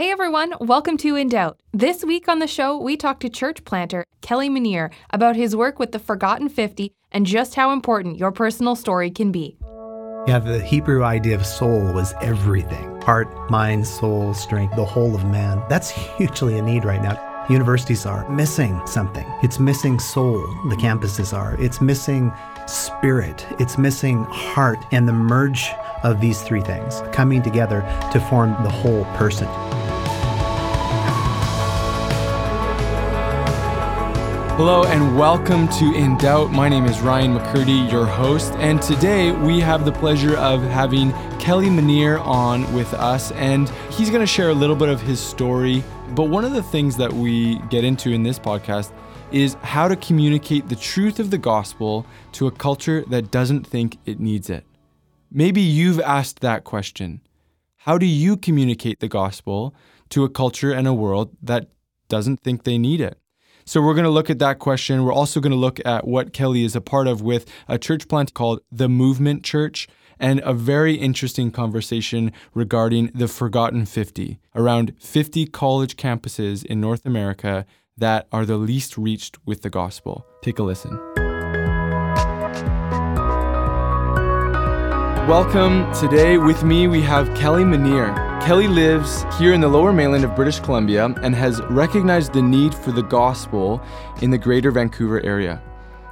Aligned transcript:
Hey 0.00 0.12
everyone, 0.12 0.54
welcome 0.60 0.96
to 0.98 1.16
In 1.16 1.28
Doubt. 1.28 1.58
This 1.72 2.04
week 2.04 2.28
on 2.28 2.38
the 2.38 2.46
show, 2.46 2.78
we 2.78 2.96
talk 2.96 3.18
to 3.18 3.28
church 3.28 3.64
planter 3.64 4.04
Kelly 4.20 4.48
Manire 4.48 4.92
about 5.10 5.34
his 5.34 5.56
work 5.56 5.80
with 5.80 5.90
the 5.90 5.98
Forgotten 5.98 6.48
50 6.48 6.92
and 7.10 7.26
just 7.26 7.56
how 7.56 7.72
important 7.72 8.16
your 8.16 8.30
personal 8.30 8.76
story 8.76 9.10
can 9.10 9.32
be. 9.32 9.58
Yeah, 10.28 10.38
the 10.38 10.62
Hebrew 10.62 11.02
idea 11.02 11.34
of 11.34 11.44
soul 11.44 11.92
was 11.92 12.14
everything 12.20 13.00
heart, 13.00 13.50
mind, 13.50 13.88
soul, 13.88 14.34
strength, 14.34 14.76
the 14.76 14.84
whole 14.84 15.16
of 15.16 15.24
man. 15.24 15.60
That's 15.68 15.90
hugely 16.16 16.58
in 16.58 16.66
need 16.66 16.84
right 16.84 17.02
now. 17.02 17.46
Universities 17.50 18.06
are 18.06 18.28
missing 18.28 18.80
something. 18.86 19.26
It's 19.42 19.58
missing 19.58 19.98
soul, 19.98 20.38
the 20.68 20.76
campuses 20.76 21.36
are. 21.36 21.60
It's 21.60 21.80
missing 21.80 22.30
spirit. 22.68 23.44
It's 23.58 23.76
missing 23.76 24.22
heart. 24.30 24.78
And 24.92 25.08
the 25.08 25.12
merge 25.12 25.72
of 26.02 26.20
these 26.20 26.42
three 26.42 26.60
things 26.60 27.02
coming 27.12 27.42
together 27.42 27.80
to 28.12 28.20
form 28.20 28.50
the 28.62 28.70
whole 28.70 29.04
person. 29.16 29.48
Hello 34.58 34.82
and 34.82 35.16
welcome 35.16 35.68
to 35.68 35.94
In 35.94 36.18
Doubt. 36.18 36.50
My 36.50 36.68
name 36.68 36.84
is 36.84 36.98
Ryan 36.98 37.38
McCurdy, 37.38 37.88
your 37.92 38.04
host, 38.06 38.52
and 38.54 38.82
today 38.82 39.30
we 39.30 39.60
have 39.60 39.84
the 39.84 39.92
pleasure 39.92 40.36
of 40.36 40.60
having 40.62 41.12
Kelly 41.38 41.68
Manire 41.68 42.20
on 42.22 42.72
with 42.74 42.92
us, 42.94 43.30
and 43.32 43.68
he's 43.92 44.10
going 44.10 44.20
to 44.20 44.26
share 44.26 44.50
a 44.50 44.54
little 44.54 44.74
bit 44.74 44.88
of 44.88 45.00
his 45.00 45.20
story. 45.20 45.84
But 46.10 46.24
one 46.24 46.44
of 46.44 46.54
the 46.54 46.62
things 46.64 46.96
that 46.96 47.12
we 47.12 47.60
get 47.70 47.84
into 47.84 48.10
in 48.10 48.24
this 48.24 48.40
podcast 48.40 48.92
is 49.30 49.54
how 49.62 49.86
to 49.86 49.94
communicate 49.94 50.68
the 50.68 50.74
truth 50.74 51.20
of 51.20 51.30
the 51.30 51.38
gospel 51.38 52.04
to 52.32 52.48
a 52.48 52.50
culture 52.50 53.04
that 53.10 53.30
doesn't 53.30 53.64
think 53.64 53.98
it 54.06 54.18
needs 54.18 54.50
it. 54.50 54.64
Maybe 55.30 55.60
you've 55.60 56.00
asked 56.00 56.40
that 56.40 56.64
question. 56.64 57.20
How 57.76 57.98
do 57.98 58.06
you 58.06 58.36
communicate 58.36 59.00
the 59.00 59.08
gospel 59.08 59.74
to 60.10 60.24
a 60.24 60.28
culture 60.28 60.72
and 60.72 60.86
a 60.86 60.94
world 60.94 61.36
that 61.42 61.68
doesn't 62.08 62.40
think 62.40 62.64
they 62.64 62.78
need 62.78 63.00
it? 63.00 63.18
So 63.66 63.82
we're 63.82 63.92
going 63.92 64.04
to 64.04 64.10
look 64.10 64.30
at 64.30 64.38
that 64.38 64.58
question. 64.58 65.04
We're 65.04 65.12
also 65.12 65.40
going 65.40 65.52
to 65.52 65.58
look 65.58 65.78
at 65.84 66.06
what 66.06 66.32
Kelly 66.32 66.64
is 66.64 66.74
a 66.74 66.80
part 66.80 67.06
of 67.06 67.20
with 67.20 67.44
a 67.68 67.78
church 67.78 68.08
plant 68.08 68.32
called 68.32 68.60
the 68.72 68.88
Movement 68.88 69.44
Church 69.44 69.86
and 70.18 70.40
a 70.44 70.54
very 70.54 70.94
interesting 70.94 71.50
conversation 71.50 72.32
regarding 72.54 73.10
the 73.14 73.28
Forgotten 73.28 73.84
50, 73.84 74.40
around 74.54 74.94
50 74.98 75.46
college 75.46 75.96
campuses 75.96 76.64
in 76.64 76.80
North 76.80 77.04
America 77.04 77.66
that 77.98 78.26
are 78.32 78.46
the 78.46 78.56
least 78.56 78.96
reached 78.96 79.36
with 79.44 79.60
the 79.60 79.70
gospel. 79.70 80.26
Take 80.42 80.58
a 80.58 80.62
listen. 80.62 80.98
Welcome. 85.28 85.92
Today 85.92 86.38
with 86.38 86.64
me 86.64 86.88
we 86.88 87.02
have 87.02 87.26
Kelly 87.36 87.62
Manire. 87.62 88.14
Kelly 88.40 88.66
lives 88.66 89.26
here 89.38 89.52
in 89.52 89.60
the 89.60 89.68
lower 89.68 89.92
mainland 89.92 90.24
of 90.24 90.34
British 90.34 90.58
Columbia 90.58 91.14
and 91.22 91.34
has 91.34 91.60
recognized 91.64 92.32
the 92.32 92.40
need 92.40 92.74
for 92.74 92.92
the 92.92 93.02
gospel 93.02 93.82
in 94.22 94.30
the 94.30 94.38
greater 94.38 94.70
Vancouver 94.70 95.22
area. 95.22 95.62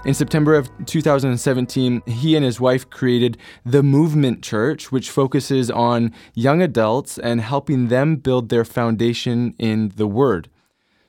In 0.05 0.13
September 0.13 0.55
of 0.55 0.69
2017, 0.85 2.03
he 2.05 2.37
and 2.37 2.45
his 2.45 2.61
wife 2.61 2.91
created 2.91 3.39
the 3.65 3.83
Movement 3.83 4.43
Church, 4.43 4.93
which 4.93 5.09
focuses 5.09 5.71
on 5.71 6.13
young 6.35 6.61
adults 6.61 7.17
and 7.17 7.41
helping 7.41 7.89
them 7.89 8.17
build 8.17 8.51
their 8.51 8.67
foundation 8.67 9.55
in 9.59 9.95
the 9.97 10.07
Word. 10.07 10.51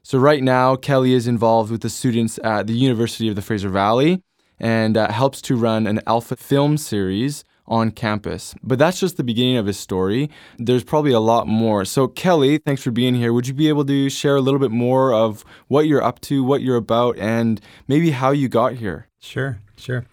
So, 0.02 0.18
right 0.18 0.42
now, 0.42 0.78
Kelly 0.78 1.12
is 1.12 1.28
involved 1.28 1.70
with 1.70 1.82
the 1.82 1.90
students 1.90 2.40
at 2.42 2.68
the 2.68 2.74
University 2.74 3.28
of 3.28 3.36
the 3.36 3.42
Fraser 3.42 3.68
Valley 3.68 4.24
and 4.62 4.96
uh, 4.96 5.12
helps 5.12 5.42
to 5.42 5.58
run 5.58 5.86
an 5.86 6.00
alpha 6.08 6.38
film 6.38 6.78
series 6.78 7.44
on 7.68 7.92
campus. 7.92 8.56
But 8.64 8.80
that's 8.80 9.00
just 9.00 9.18
the 9.18 9.24
beginning 9.24 9.58
of 9.58 9.66
his 9.66 9.78
story. 9.78 10.30
There's 10.58 10.84
probably 10.84 11.12
a 11.12 11.20
lot 11.20 11.48
more. 11.48 11.86
So, 11.86 12.08
Kelly, 12.08 12.58
thanks 12.60 12.82
for 12.82 12.92
being 12.92 13.16
here. 13.16 13.34
Would 13.34 13.48
you 13.48 13.54
be 13.54 13.70
able 13.70 13.86
to 13.86 14.10
share 14.10 14.36
a 14.36 14.42
little 14.42 14.60
bit 14.60 14.72
more 14.72 15.14
of 15.14 15.44
what 15.68 15.88
you're 15.88 16.04
up 16.04 16.22
to, 16.22 16.44
what 16.44 16.62
you're 16.62 16.78
about, 16.78 17.18
and 17.18 17.60
maybe 17.88 18.12
how 18.12 18.32
you 18.32 18.48
got 18.48 18.74
here? 18.74 19.08
Sure, 19.20 19.60
sure. 19.78 20.06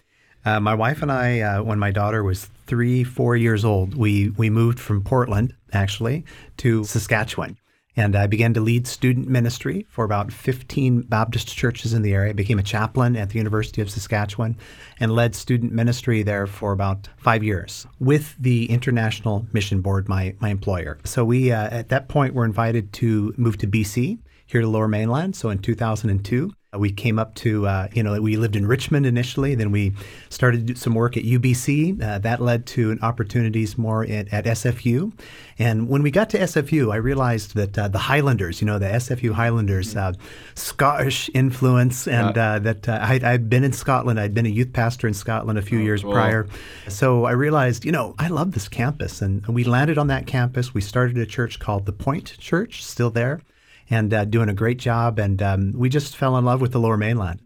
Uh, 0.45 0.61
my 0.61 0.74
wife 0.74 1.01
and 1.01 1.11
I, 1.11 1.40
uh, 1.40 1.62
when 1.62 1.79
my 1.79 1.90
daughter 1.90 2.23
was 2.23 2.51
three, 2.67 3.05
four 3.05 3.36
years 3.36 3.64
old, 3.64 3.96
we, 3.96 4.30
we 4.30 4.50
moved 4.50 4.79
from 4.79 5.02
Portland, 5.02 5.55
actually, 5.73 6.24
to 6.58 6.84
Saskatchewan. 6.84 7.56
And 7.96 8.16
I 8.16 8.27
began 8.27 8.55
to 8.55 8.60
lead 8.60 8.86
student 8.86 9.28
ministry 9.28 9.86
for 9.88 10.05
about 10.05 10.32
15 10.32 11.02
Baptist 11.02 11.48
churches 11.48 11.94
in 11.94 12.02
the 12.02 12.12
area. 12.12 12.30
I 12.30 12.32
became 12.34 12.58
a 12.58 12.62
chaplain 12.62 13.16
at 13.16 13.30
the 13.30 13.38
University 13.38 13.80
of 13.80 13.90
Saskatchewan 13.90 14.56
and 14.98 15.12
led 15.12 15.34
student 15.34 15.72
ministry 15.72 16.22
there 16.22 16.46
for 16.46 16.72
about 16.72 17.08
five 17.16 17.44
years 17.44 17.86
with 18.00 18.34
the 18.38 18.68
International 18.70 19.46
Mission 19.52 19.80
Board, 19.80 20.08
my, 20.08 20.34
my 20.40 20.48
employer. 20.48 20.98
So 21.05 21.24
we, 21.24 21.52
uh, 21.52 21.68
at 21.70 21.88
that 21.90 22.08
point, 22.08 22.34
were 22.34 22.44
invited 22.44 22.92
to 22.94 23.32
move 23.36 23.58
to 23.58 23.66
BC, 23.66 24.18
here 24.55 24.61
to 24.61 24.69
Lower 24.69 24.87
Mainland. 24.87 25.35
So 25.35 25.51
in 25.51 25.59
2002, 25.59 26.53
we 26.79 26.92
came 26.92 27.19
up 27.19 27.35
to, 27.35 27.67
uh, 27.67 27.89
you 27.92 28.05
know, 28.05 28.20
we 28.23 28.37
lived 28.37 28.55
in 28.55 28.69
Richmond 28.69 29.05
initially. 29.05 29.57
Then 29.57 29.73
we 29.73 29.95
started 30.29 30.59
to 30.59 30.75
do 30.75 30.77
some 30.77 30.95
work 30.95 31.17
at 31.17 31.25
UBC. 31.25 32.01
Uh, 32.01 32.19
that 32.19 32.41
led 32.41 32.65
to 32.67 32.97
opportunities 33.03 33.77
more 33.77 34.05
at, 34.05 34.33
at, 34.33 34.45
SFU. 34.45 35.13
And 35.59 35.89
when 35.89 36.05
we 36.05 36.13
got 36.13 36.31
to 36.31 36.39
SFU, 36.39 36.92
I 36.92 36.97
realized 36.97 37.57
that 37.57 37.77
uh, 37.77 37.89
the 37.89 37.98
Highlanders, 37.98 38.61
you 38.61 38.67
know, 38.69 38.79
the 38.79 38.87
SFU 38.87 39.33
Highlanders, 39.33 39.97
uh, 39.97 40.13
Scottish 40.55 41.29
influence, 41.35 42.07
and 42.07 42.39
uh, 42.39 42.61
that 42.61 42.89
uh, 42.89 43.01
I, 43.03 43.19
had 43.19 43.51
been 43.51 43.65
in 43.65 43.73
Scotland. 43.73 44.21
I'd 44.21 44.35
been 44.35 44.47
a 44.47 44.51
youth 44.51 44.73
pastor 44.73 45.09
in 45.09 45.15
Scotland 45.15 45.59
a 45.59 45.63
few 45.63 45.81
oh, 45.81 45.83
years 45.83 46.03
cool. 46.03 46.13
prior. 46.13 46.47
So 46.89 47.25
I 47.25 47.33
realized, 47.33 47.85
you 47.85 47.91
know, 47.91 48.15
I 48.21 48.29
love 48.29 48.53
this 48.53 48.69
campus. 48.69 49.21
And 49.21 49.45
we 49.48 49.65
landed 49.65 49.98
on 49.98 50.07
that 50.09 50.29
campus. 50.29 50.73
We 50.73 50.81
started 50.81 51.19
a 51.19 51.27
church 51.27 51.59
called 51.59 51.86
the 51.86 51.92
Point 51.92 52.39
Church, 52.39 52.85
still 52.85 53.11
there 53.11 53.41
and 53.90 54.12
uh, 54.12 54.24
doing 54.24 54.48
a 54.48 54.55
great 54.55 54.78
job. 54.78 55.18
And 55.18 55.42
um, 55.42 55.72
we 55.72 55.89
just 55.89 56.17
fell 56.17 56.36
in 56.36 56.45
love 56.45 56.61
with 56.61 56.72
the 56.72 56.80
Lower 56.80 56.96
Mainland. 56.96 57.40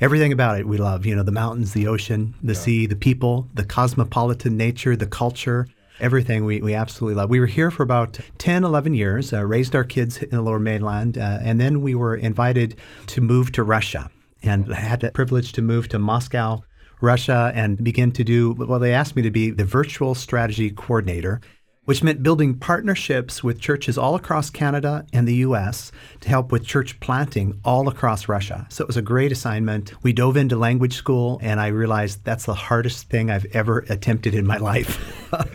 Everything 0.00 0.32
about 0.32 0.58
it 0.58 0.66
we 0.66 0.76
love. 0.76 1.06
You 1.06 1.14
know, 1.14 1.22
the 1.22 1.32
mountains, 1.32 1.72
the 1.72 1.86
ocean, 1.86 2.34
the 2.42 2.52
yeah. 2.52 2.58
sea, 2.58 2.86
the 2.86 2.96
people, 2.96 3.48
the 3.54 3.64
cosmopolitan 3.64 4.56
nature, 4.56 4.96
the 4.96 5.06
culture. 5.06 5.66
Everything 6.00 6.44
we, 6.44 6.60
we 6.60 6.74
absolutely 6.74 7.14
love. 7.14 7.30
We 7.30 7.38
were 7.38 7.46
here 7.46 7.70
for 7.70 7.84
about 7.84 8.18
10, 8.38 8.64
11 8.64 8.94
years, 8.94 9.32
uh, 9.32 9.44
raised 9.44 9.76
our 9.76 9.84
kids 9.84 10.18
in 10.18 10.30
the 10.30 10.42
lower 10.42 10.58
mainland, 10.58 11.16
uh, 11.16 11.38
and 11.40 11.60
then 11.60 11.82
we 11.82 11.94
were 11.94 12.16
invited 12.16 12.76
to 13.06 13.20
move 13.20 13.52
to 13.52 13.62
Russia 13.62 14.10
and 14.42 14.66
had 14.74 15.00
the 15.00 15.12
privilege 15.12 15.52
to 15.52 15.62
move 15.62 15.88
to 15.90 16.00
Moscow, 16.00 16.64
Russia, 17.00 17.52
and 17.54 17.82
begin 17.82 18.10
to 18.10 18.24
do, 18.24 18.52
well, 18.54 18.80
they 18.80 18.92
asked 18.92 19.14
me 19.14 19.22
to 19.22 19.30
be 19.30 19.50
the 19.50 19.64
virtual 19.64 20.16
strategy 20.16 20.70
coordinator 20.70 21.40
which 21.84 22.02
meant 22.02 22.22
building 22.22 22.54
partnerships 22.54 23.44
with 23.44 23.60
churches 23.60 23.98
all 23.98 24.14
across 24.14 24.50
Canada 24.50 25.04
and 25.12 25.28
the 25.28 25.36
US 25.36 25.92
to 26.20 26.28
help 26.28 26.50
with 26.50 26.64
church 26.64 26.98
planting 27.00 27.60
all 27.64 27.88
across 27.88 28.28
Russia. 28.28 28.66
So 28.70 28.82
it 28.82 28.86
was 28.86 28.96
a 28.96 29.02
great 29.02 29.32
assignment. 29.32 29.92
We 30.02 30.12
dove 30.12 30.36
into 30.36 30.56
language 30.56 30.94
school, 30.94 31.38
and 31.42 31.60
I 31.60 31.68
realized 31.68 32.24
that's 32.24 32.46
the 32.46 32.54
hardest 32.54 33.08
thing 33.08 33.30
I've 33.30 33.46
ever 33.52 33.80
attempted 33.88 34.34
in 34.34 34.46
my 34.46 34.56
life 34.72 34.98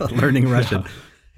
learning 0.12 0.48
Russian. 0.48 0.82
Yeah. 0.82 0.88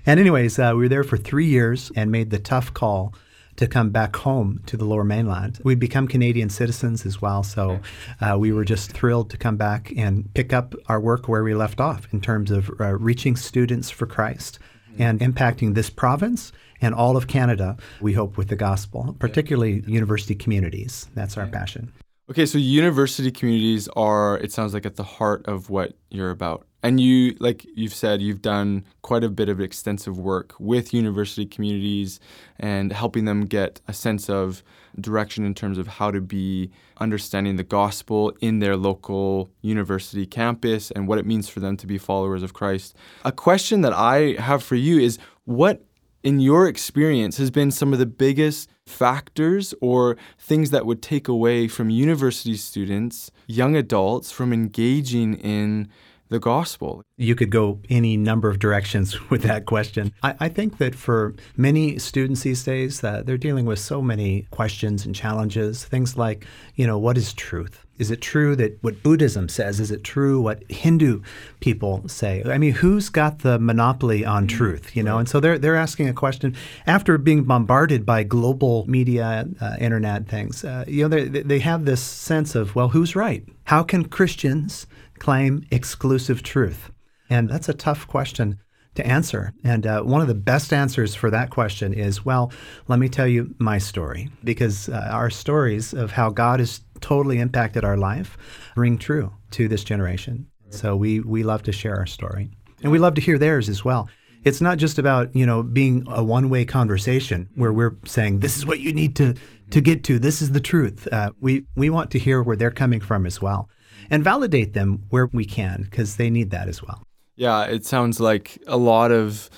And, 0.04 0.19
anyways, 0.19 0.58
uh, 0.58 0.72
we 0.75 0.82
were 0.82 0.88
there 0.88 1.04
for 1.04 1.16
three 1.16 1.47
years 1.47 1.92
and 1.94 2.10
made 2.10 2.30
the 2.30 2.38
tough 2.41 2.74
call 2.74 3.14
to 3.56 3.66
come 3.66 3.91
back 3.91 4.16
home 4.16 4.62
to 4.66 4.76
the 4.76 4.84
lower 4.84 5.04
mainland. 5.04 5.60
We'd 5.62 5.78
become 5.78 6.09
Canadian 6.09 6.48
citizens 6.48 7.06
as 7.06 7.20
well, 7.20 7.42
so 7.42 7.80
uh, 8.20 8.36
we 8.38 8.50
were 8.50 8.64
just 8.64 8.92
thrilled 8.92 9.30
to 9.30 9.36
come 9.36 9.56
back 9.56 9.92
and 9.97 10.32
pick 10.34 10.53
up 10.53 10.74
our 10.86 10.98
work 10.98 11.28
where 11.28 11.44
we 11.44 11.54
left 11.54 11.80
off 11.80 12.09
in 12.12 12.20
terms 12.20 12.50
of 12.50 12.70
uh, 12.80 12.97
reaching 12.97 13.36
students 13.36 13.91
for 13.91 14.06
Christ 14.06 14.59
and 14.98 15.20
impacting 15.20 15.75
this 15.75 15.91
province 15.91 16.53
and 16.80 16.94
all 16.94 17.16
of 17.16 17.26
Canada, 17.28 17.76
we 18.00 18.12
hope, 18.12 18.36
with 18.36 18.48
the 18.48 18.56
gospel, 18.56 19.16
particularly 19.19 19.84
university 19.86 20.34
communities. 20.34 21.08
That's 21.14 21.36
our 21.38 21.47
passion. 21.47 21.92
Okay, 22.30 22.47
so 22.47 22.58
university 22.58 23.30
communities 23.30 23.88
are, 23.97 24.38
it 24.38 24.53
sounds 24.53 24.75
like, 24.75 24.86
at 24.86 24.97
the 24.97 25.04
heart 25.04 25.47
of 25.47 25.70
what 25.70 25.94
you're 26.10 26.30
about. 26.30 26.66
And 26.82 27.00
you, 27.00 27.36
like 27.38 27.64
you've 27.75 27.94
said, 27.94 28.20
you've 28.20 28.42
done 28.42 28.84
quite 29.03 29.22
a 29.22 29.28
bit 29.28 29.48
of 29.48 29.60
extensive 29.60 30.19
work 30.19 30.54
with 30.58 30.92
university 30.92 31.47
communities 31.47 32.19
and 32.59 32.92
helping 32.92 33.24
them 33.24 33.47
get 33.47 33.80
a 33.86 33.92
sense 33.92 34.28
of 34.28 34.65
direction 35.00 35.44
in 35.44 35.54
terms 35.54 35.78
of 35.78 35.86
how 35.86 36.10
to 36.10 36.21
be 36.21 36.71
understanding 36.98 37.56
the 37.56 37.65
gospel 37.65 38.33
in 38.41 38.59
their 38.59 38.77
local 38.77 39.50
university 39.60 40.27
campus 40.27 40.91
and 40.91 41.09
what 41.09 41.18
it 41.18 41.27
means 41.27 41.48
for 41.48 41.60
them 41.60 41.77
to 41.77 41.86
be 41.86 41.98
followers 41.98 42.42
of 42.42 42.53
Christ. 42.53 42.97
A 43.24 43.33
question 43.33 43.80
that 43.83 43.92
I 43.92 44.36
have 44.39 44.62
for 44.62 44.77
you 44.77 44.98
is 44.98 45.18
what, 45.44 45.84
in 46.22 46.41
your 46.41 46.68
experience, 46.68 47.36
has 47.39 47.50
been 47.50 47.71
some 47.71 47.92
of 47.92 47.98
the 47.98 48.06
biggest 48.06 48.71
factors 48.86 49.74
or 49.80 50.16
things 50.39 50.71
that 50.71 50.86
would 50.86 51.03
take 51.03 51.28
away 51.28 51.68
from 51.68 51.91
university 51.91 52.56
students, 52.56 53.30
young 53.47 53.77
adults, 53.77 54.30
from 54.30 54.53
engaging 54.53 55.34
in 55.34 55.89
the 56.32 56.40
gospel? 56.40 57.04
You 57.16 57.34
could 57.34 57.50
go 57.50 57.78
any 57.88 58.16
number 58.16 58.50
of 58.50 58.58
directions 58.58 59.30
with 59.30 59.42
that 59.42 59.66
question. 59.66 60.12
I, 60.22 60.34
I 60.40 60.48
think 60.48 60.78
that 60.78 60.94
for 60.94 61.34
many 61.56 61.98
students 61.98 62.42
these 62.42 62.64
days, 62.64 63.00
that 63.00 63.26
they're 63.26 63.38
dealing 63.38 63.66
with 63.66 63.78
so 63.78 64.02
many 64.02 64.48
questions 64.50 65.06
and 65.06 65.14
challenges. 65.14 65.84
Things 65.84 66.16
like, 66.16 66.46
you 66.74 66.86
know, 66.86 66.98
what 66.98 67.16
is 67.16 67.32
truth? 67.32 67.86
Is 67.98 68.10
it 68.10 68.20
true 68.20 68.56
that 68.56 68.82
what 68.82 69.02
Buddhism 69.02 69.48
says? 69.48 69.78
Is 69.78 69.92
it 69.92 70.02
true 70.02 70.40
what 70.40 70.68
Hindu 70.68 71.22
people 71.60 72.08
say? 72.08 72.42
I 72.44 72.58
mean, 72.58 72.72
who's 72.72 73.08
got 73.08 73.40
the 73.40 73.60
monopoly 73.60 74.24
on 74.24 74.48
mm-hmm. 74.48 74.56
truth? 74.56 74.96
You 74.96 75.04
know, 75.04 75.18
and 75.18 75.28
so 75.28 75.38
they're 75.38 75.58
they're 75.58 75.76
asking 75.76 76.08
a 76.08 76.12
question 76.12 76.56
after 76.86 77.16
being 77.18 77.44
bombarded 77.44 78.04
by 78.04 78.24
global 78.24 78.84
media, 78.88 79.46
uh, 79.60 79.76
internet 79.78 80.26
things. 80.26 80.64
Uh, 80.64 80.84
you 80.88 81.06
know, 81.06 81.16
they 81.16 81.42
they 81.42 81.60
have 81.60 81.84
this 81.84 82.02
sense 82.02 82.56
of 82.56 82.74
well, 82.74 82.88
who's 82.88 83.14
right? 83.14 83.46
How 83.64 83.84
can 83.84 84.06
Christians 84.06 84.86
claim 85.22 85.65
exclusive 85.71 86.42
truth? 86.42 86.91
And 87.30 87.48
that's 87.48 87.69
a 87.69 87.74
tough 87.86 88.07
question 88.09 88.59
to 88.95 89.07
answer. 89.07 89.54
And 89.65 89.86
uh, 89.86 90.03
one 90.03 90.21
of 90.21 90.28
the 90.28 90.34
best 90.53 90.72
answers 90.72 91.15
for 91.15 91.30
that 91.30 91.51
question 91.51 91.95
is 91.95 92.24
well, 92.24 92.53
let 92.89 92.98
me 92.98 93.09
tell 93.09 93.28
you 93.28 93.54
my 93.59 93.78
story, 93.78 94.28
because 94.42 94.89
uh, 94.89 95.09
our 95.10 95.30
stories 95.30 95.95
of 95.95 96.10
how 96.10 96.30
God 96.30 96.60
has 96.60 96.80
totally 97.01 97.39
impacted 97.39 97.84
our 97.84 97.97
life 97.97 98.36
ring 98.77 98.98
true 98.98 99.33
to 99.53 99.69
this 99.69 99.84
generation. 99.84 100.47
So 100.71 100.97
we, 100.97 101.21
we 101.21 101.42
love 101.42 101.63
to 101.65 101.72
share 101.72 101.97
our 101.97 102.07
story. 102.07 102.51
And 102.83 102.91
we 102.91 102.98
love 102.98 103.15
to 103.15 103.21
hear 103.21 103.39
theirs 103.39 103.68
as 103.68 103.84
well. 103.84 104.09
It's 104.45 104.60
not 104.60 104.78
just 104.78 104.98
about, 104.98 105.34
you 105.36 105.47
know, 105.47 105.63
being 105.63 106.04
a 106.09 106.25
one-way 106.25 106.65
conversation 106.65 107.48
where 107.54 107.72
we're 107.72 107.97
saying 108.04 108.41
this 108.41 108.57
is 108.57 108.66
what 108.66 108.80
you 108.80 108.92
need 108.92 109.15
to 109.16 109.34
to 109.71 109.80
get 109.80 110.04
to. 110.04 110.18
This 110.18 110.42
is 110.42 110.51
the 110.51 110.60
truth. 110.60 111.09
Uh, 111.13 111.30
we 111.41 111.65
we 111.77 111.91
want 111.91 112.10
to 112.10 112.18
hear 112.18 112.42
where 112.42 112.57
they're 112.57 112.78
coming 112.83 113.01
from 113.01 113.25
as 113.27 113.41
well, 113.41 113.68
and 114.10 114.22
validate 114.25 114.75
them 114.75 115.04
where 115.10 115.27
we 115.33 115.45
can 115.45 115.83
because 115.83 116.16
they 116.16 116.31
need 116.31 116.51
that 116.51 116.69
as 116.69 116.83
well. 116.83 117.03
Yeah, 117.37 117.65
it 117.65 117.84
sounds 117.84 118.21
like 118.21 118.63
a 118.66 118.77
lot 118.77 119.10
of 119.10 119.49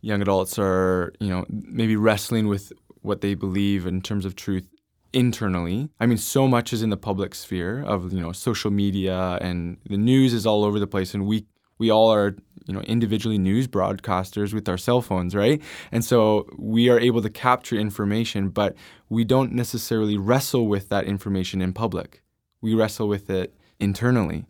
young 0.00 0.20
adults 0.20 0.58
are, 0.58 1.12
you 1.20 1.28
know, 1.28 1.44
maybe 1.48 1.96
wrestling 1.96 2.48
with 2.48 2.72
what 3.00 3.20
they 3.20 3.34
believe 3.34 3.86
in 3.86 4.00
terms 4.00 4.24
of 4.24 4.36
truth 4.36 4.68
internally. 5.12 5.90
I 6.00 6.06
mean, 6.06 6.18
so 6.18 6.48
much 6.48 6.72
is 6.72 6.82
in 6.82 6.90
the 6.90 6.96
public 6.96 7.34
sphere 7.34 7.82
of, 7.82 8.12
you 8.12 8.20
know, 8.20 8.32
social 8.32 8.70
media 8.70 9.38
and 9.40 9.78
the 9.88 9.96
news 9.96 10.32
is 10.32 10.46
all 10.46 10.64
over 10.64 10.78
the 10.78 10.86
place 10.86 11.14
and 11.14 11.26
we 11.26 11.46
we 11.78 11.90
all 11.90 12.12
are, 12.12 12.36
you 12.66 12.72
know, 12.74 12.80
individually 12.82 13.38
news 13.38 13.66
broadcasters 13.66 14.54
with 14.54 14.68
our 14.68 14.78
cell 14.78 15.02
phones, 15.02 15.34
right? 15.34 15.60
And 15.90 16.04
so 16.04 16.46
we 16.56 16.88
are 16.88 17.00
able 17.00 17.22
to 17.22 17.30
capture 17.30 17.74
information, 17.74 18.50
but 18.50 18.76
we 19.08 19.24
don't 19.24 19.52
necessarily 19.52 20.16
wrestle 20.16 20.68
with 20.68 20.88
that 20.90 21.06
information 21.06 21.60
in 21.60 21.72
public. 21.72 22.22
We 22.60 22.74
wrestle 22.74 23.08
with 23.08 23.28
it 23.30 23.56
internally. 23.82 24.46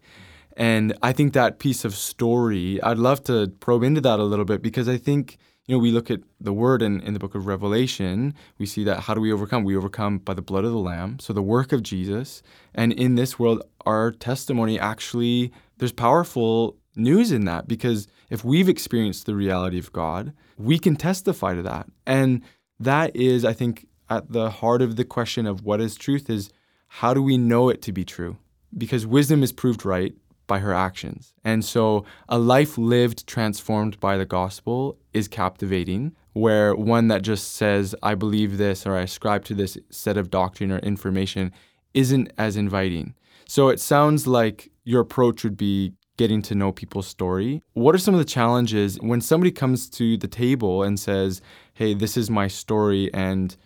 And 0.56 0.96
I 1.02 1.12
think 1.12 1.32
that 1.32 1.58
piece 1.58 1.84
of 1.84 1.94
story, 1.94 2.80
I'd 2.82 2.98
love 2.98 3.24
to 3.24 3.48
probe 3.60 3.82
into 3.82 4.00
that 4.02 4.18
a 4.18 4.24
little 4.24 4.44
bit 4.44 4.62
because 4.62 4.88
I 4.88 4.98
think, 4.98 5.38
you 5.66 5.74
know, 5.74 5.78
we 5.78 5.90
look 5.90 6.10
at 6.10 6.20
the 6.40 6.52
word 6.52 6.82
in, 6.82 7.00
in 7.00 7.14
the 7.14 7.18
book 7.18 7.34
of 7.34 7.46
Revelation, 7.46 8.34
we 8.58 8.66
see 8.66 8.84
that 8.84 9.00
how 9.00 9.14
do 9.14 9.20
we 9.20 9.32
overcome? 9.32 9.64
We 9.64 9.76
overcome 9.76 10.18
by 10.18 10.34
the 10.34 10.42
blood 10.42 10.64
of 10.64 10.72
the 10.72 10.78
Lamb, 10.78 11.18
so 11.20 11.32
the 11.32 11.42
work 11.42 11.72
of 11.72 11.82
Jesus. 11.82 12.42
And 12.74 12.92
in 12.92 13.14
this 13.14 13.38
world, 13.38 13.62
our 13.86 14.10
testimony 14.10 14.78
actually, 14.78 15.52
there's 15.78 15.92
powerful 15.92 16.76
news 16.94 17.32
in 17.32 17.46
that 17.46 17.66
because 17.66 18.06
if 18.28 18.44
we've 18.44 18.68
experienced 18.68 19.24
the 19.24 19.34
reality 19.34 19.78
of 19.78 19.92
God, 19.92 20.34
we 20.58 20.78
can 20.78 20.96
testify 20.96 21.54
to 21.54 21.62
that. 21.62 21.86
And 22.06 22.42
that 22.78 23.16
is, 23.16 23.44
I 23.44 23.54
think, 23.54 23.86
at 24.10 24.30
the 24.30 24.50
heart 24.50 24.82
of 24.82 24.96
the 24.96 25.04
question 25.04 25.46
of 25.46 25.62
what 25.62 25.80
is 25.80 25.94
truth 25.96 26.28
is 26.28 26.50
how 26.86 27.14
do 27.14 27.22
we 27.22 27.38
know 27.38 27.70
it 27.70 27.80
to 27.82 27.92
be 27.92 28.04
true? 28.04 28.36
Because 28.76 29.06
wisdom 29.06 29.42
is 29.42 29.52
proved 29.52 29.84
right 29.84 30.14
by 30.46 30.58
her 30.58 30.74
actions. 30.74 31.32
And 31.44 31.64
so 31.64 32.04
a 32.28 32.38
life 32.38 32.76
lived 32.76 33.26
transformed 33.26 33.98
by 34.00 34.16
the 34.16 34.26
gospel 34.26 34.98
is 35.12 35.28
captivating, 35.28 36.14
where 36.32 36.74
one 36.74 37.08
that 37.08 37.22
just 37.22 37.54
says, 37.54 37.94
I 38.02 38.14
believe 38.14 38.58
this 38.58 38.86
or 38.86 38.96
I 38.96 39.02
ascribe 39.02 39.44
to 39.46 39.54
this 39.54 39.78
set 39.90 40.16
of 40.16 40.30
doctrine 40.30 40.72
or 40.72 40.78
information 40.78 41.52
isn't 41.94 42.32
as 42.38 42.56
inviting. 42.56 43.14
So 43.46 43.68
it 43.68 43.80
sounds 43.80 44.26
like 44.26 44.70
your 44.84 45.00
approach 45.00 45.44
would 45.44 45.56
be 45.56 45.92
getting 46.16 46.42
to 46.42 46.54
know 46.54 46.72
people's 46.72 47.06
story. 47.06 47.62
What 47.72 47.94
are 47.94 47.98
some 47.98 48.14
of 48.14 48.18
the 48.18 48.24
challenges 48.24 48.98
when 49.00 49.20
somebody 49.20 49.50
comes 49.50 49.88
to 49.90 50.16
the 50.16 50.28
table 50.28 50.82
and 50.82 50.98
says, 50.98 51.40
Hey, 51.74 51.94
this 51.94 52.16
is 52.16 52.30
my 52.30 52.48
story, 52.48 53.12
and 53.14 53.56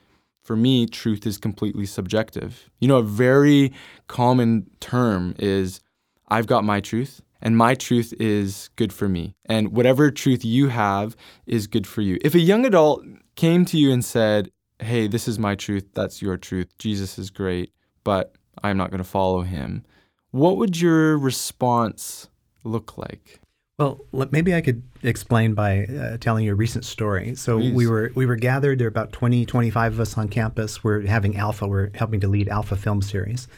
for 0.46 0.56
me, 0.56 0.87
truth 0.87 1.26
is 1.26 1.38
completely 1.38 1.87
subjective. 1.87 2.70
You 2.78 2.88
know, 2.88 2.98
a 2.98 3.02
very 3.02 3.72
common 4.06 4.70
term 4.78 5.34
is 5.38 5.81
I've 6.28 6.46
got 6.46 6.62
my 6.62 6.81
truth, 6.81 7.20
and 7.43 7.56
my 7.56 7.75
truth 7.75 8.14
is 8.20 8.70
good 8.76 8.93
for 8.93 9.08
me. 9.08 9.34
And 9.46 9.72
whatever 9.72 10.10
truth 10.10 10.44
you 10.44 10.69
have 10.69 11.16
is 11.46 11.66
good 11.66 11.87
for 11.87 12.00
you. 12.00 12.19
If 12.22 12.34
a 12.34 12.40
young 12.40 12.64
adult 12.64 13.04
came 13.34 13.64
to 13.66 13.76
you 13.76 13.90
and 13.90 14.04
said, 14.04 14.50
Hey, 14.78 15.08
this 15.08 15.26
is 15.26 15.38
my 15.38 15.54
truth, 15.54 15.87
that's 15.94 16.22
your 16.22 16.37
truth, 16.37 16.69
Jesus 16.78 17.19
is 17.19 17.31
great, 17.31 17.72
but 18.04 18.34
I'm 18.62 18.76
not 18.76 18.90
going 18.90 18.99
to 18.99 19.04
follow 19.04 19.40
him, 19.42 19.84
what 20.31 20.58
would 20.58 20.81
your 20.81 21.16
response 21.16 22.28
look 22.62 22.99
like? 22.99 23.40
Well, 23.78 24.00
maybe 24.31 24.55
I 24.55 24.62
could 24.62 24.82
explain 25.02 25.52
by 25.52 25.84
uh, 25.84 26.17
telling 26.17 26.46
you 26.46 26.52
a 26.52 26.55
recent 26.55 26.87
story. 26.87 27.34
So 27.34 27.58
Please. 27.58 27.75
we 27.75 27.87
were 27.87 28.11
we 28.14 28.25
were 28.25 28.37
gathered. 28.37 28.78
There 28.78 28.87
were 28.87 28.88
about 28.88 29.12
20, 29.12 29.44
25 29.44 29.93
of 29.93 30.00
us 30.00 30.17
on 30.17 30.28
campus. 30.28 30.82
We're 30.82 31.02
having 31.02 31.37
Alpha. 31.37 31.67
We're 31.67 31.90
helping 31.94 32.20
to 32.20 32.28
lead 32.28 32.49
Alpha 32.49 32.76
Film 32.76 33.02
Series, 33.02 33.49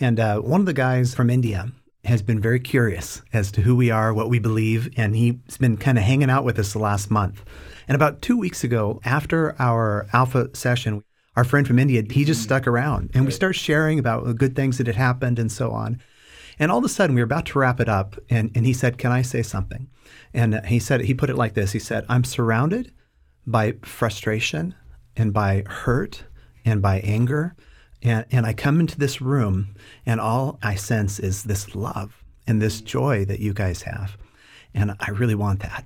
and 0.00 0.18
uh, 0.18 0.40
one 0.40 0.60
of 0.60 0.66
the 0.66 0.72
guys 0.72 1.14
from 1.14 1.28
India 1.28 1.70
has 2.06 2.22
been 2.22 2.40
very 2.40 2.60
curious 2.60 3.20
as 3.34 3.52
to 3.52 3.60
who 3.60 3.76
we 3.76 3.90
are, 3.90 4.14
what 4.14 4.30
we 4.30 4.38
believe, 4.38 4.88
and 4.96 5.14
he's 5.14 5.58
been 5.58 5.76
kind 5.76 5.98
of 5.98 6.04
hanging 6.04 6.30
out 6.30 6.44
with 6.44 6.58
us 6.58 6.72
the 6.72 6.78
last 6.78 7.10
month. 7.10 7.44
And 7.86 7.94
about 7.96 8.22
two 8.22 8.38
weeks 8.38 8.64
ago, 8.64 9.00
after 9.04 9.60
our 9.60 10.06
alpha 10.12 10.48
session, 10.54 11.02
our 11.34 11.44
friend 11.44 11.66
from 11.66 11.78
India, 11.78 12.02
he 12.08 12.24
just 12.24 12.42
stuck 12.42 12.66
around 12.66 13.10
and 13.12 13.26
we 13.26 13.32
started 13.32 13.58
sharing 13.58 13.98
about 13.98 14.24
the 14.24 14.34
good 14.34 14.56
things 14.56 14.78
that 14.78 14.86
had 14.86 14.96
happened 14.96 15.38
and 15.38 15.50
so 15.52 15.72
on. 15.72 16.00
And 16.58 16.70
all 16.70 16.78
of 16.78 16.84
a 16.84 16.88
sudden, 16.88 17.14
we 17.14 17.20
were 17.20 17.26
about 17.26 17.46
to 17.46 17.58
wrap 17.58 17.80
it 17.80 17.88
up, 17.88 18.16
and, 18.30 18.50
and 18.54 18.64
he 18.64 18.72
said, 18.72 18.98
Can 18.98 19.12
I 19.12 19.22
say 19.22 19.42
something? 19.42 19.88
And 20.32 20.64
he 20.66 20.78
said, 20.78 21.02
he 21.02 21.14
put 21.14 21.30
it 21.30 21.36
like 21.36 21.54
this 21.54 21.72
He 21.72 21.78
said, 21.78 22.04
I'm 22.08 22.24
surrounded 22.24 22.92
by 23.46 23.74
frustration 23.82 24.74
and 25.16 25.32
by 25.32 25.64
hurt 25.66 26.24
and 26.64 26.82
by 26.82 27.00
anger 27.00 27.56
and, 28.02 28.24
and 28.30 28.46
I 28.46 28.52
come 28.52 28.80
into 28.80 28.98
this 28.98 29.20
room, 29.20 29.74
and 30.04 30.20
all 30.20 30.58
I 30.62 30.74
sense 30.74 31.18
is 31.18 31.44
this 31.44 31.74
love 31.74 32.22
and 32.46 32.60
this 32.60 32.80
joy 32.80 33.24
that 33.24 33.40
you 33.40 33.52
guys 33.52 33.82
have. 33.82 34.16
And 34.74 34.94
I 35.00 35.10
really 35.10 35.34
want 35.34 35.60
that. 35.60 35.84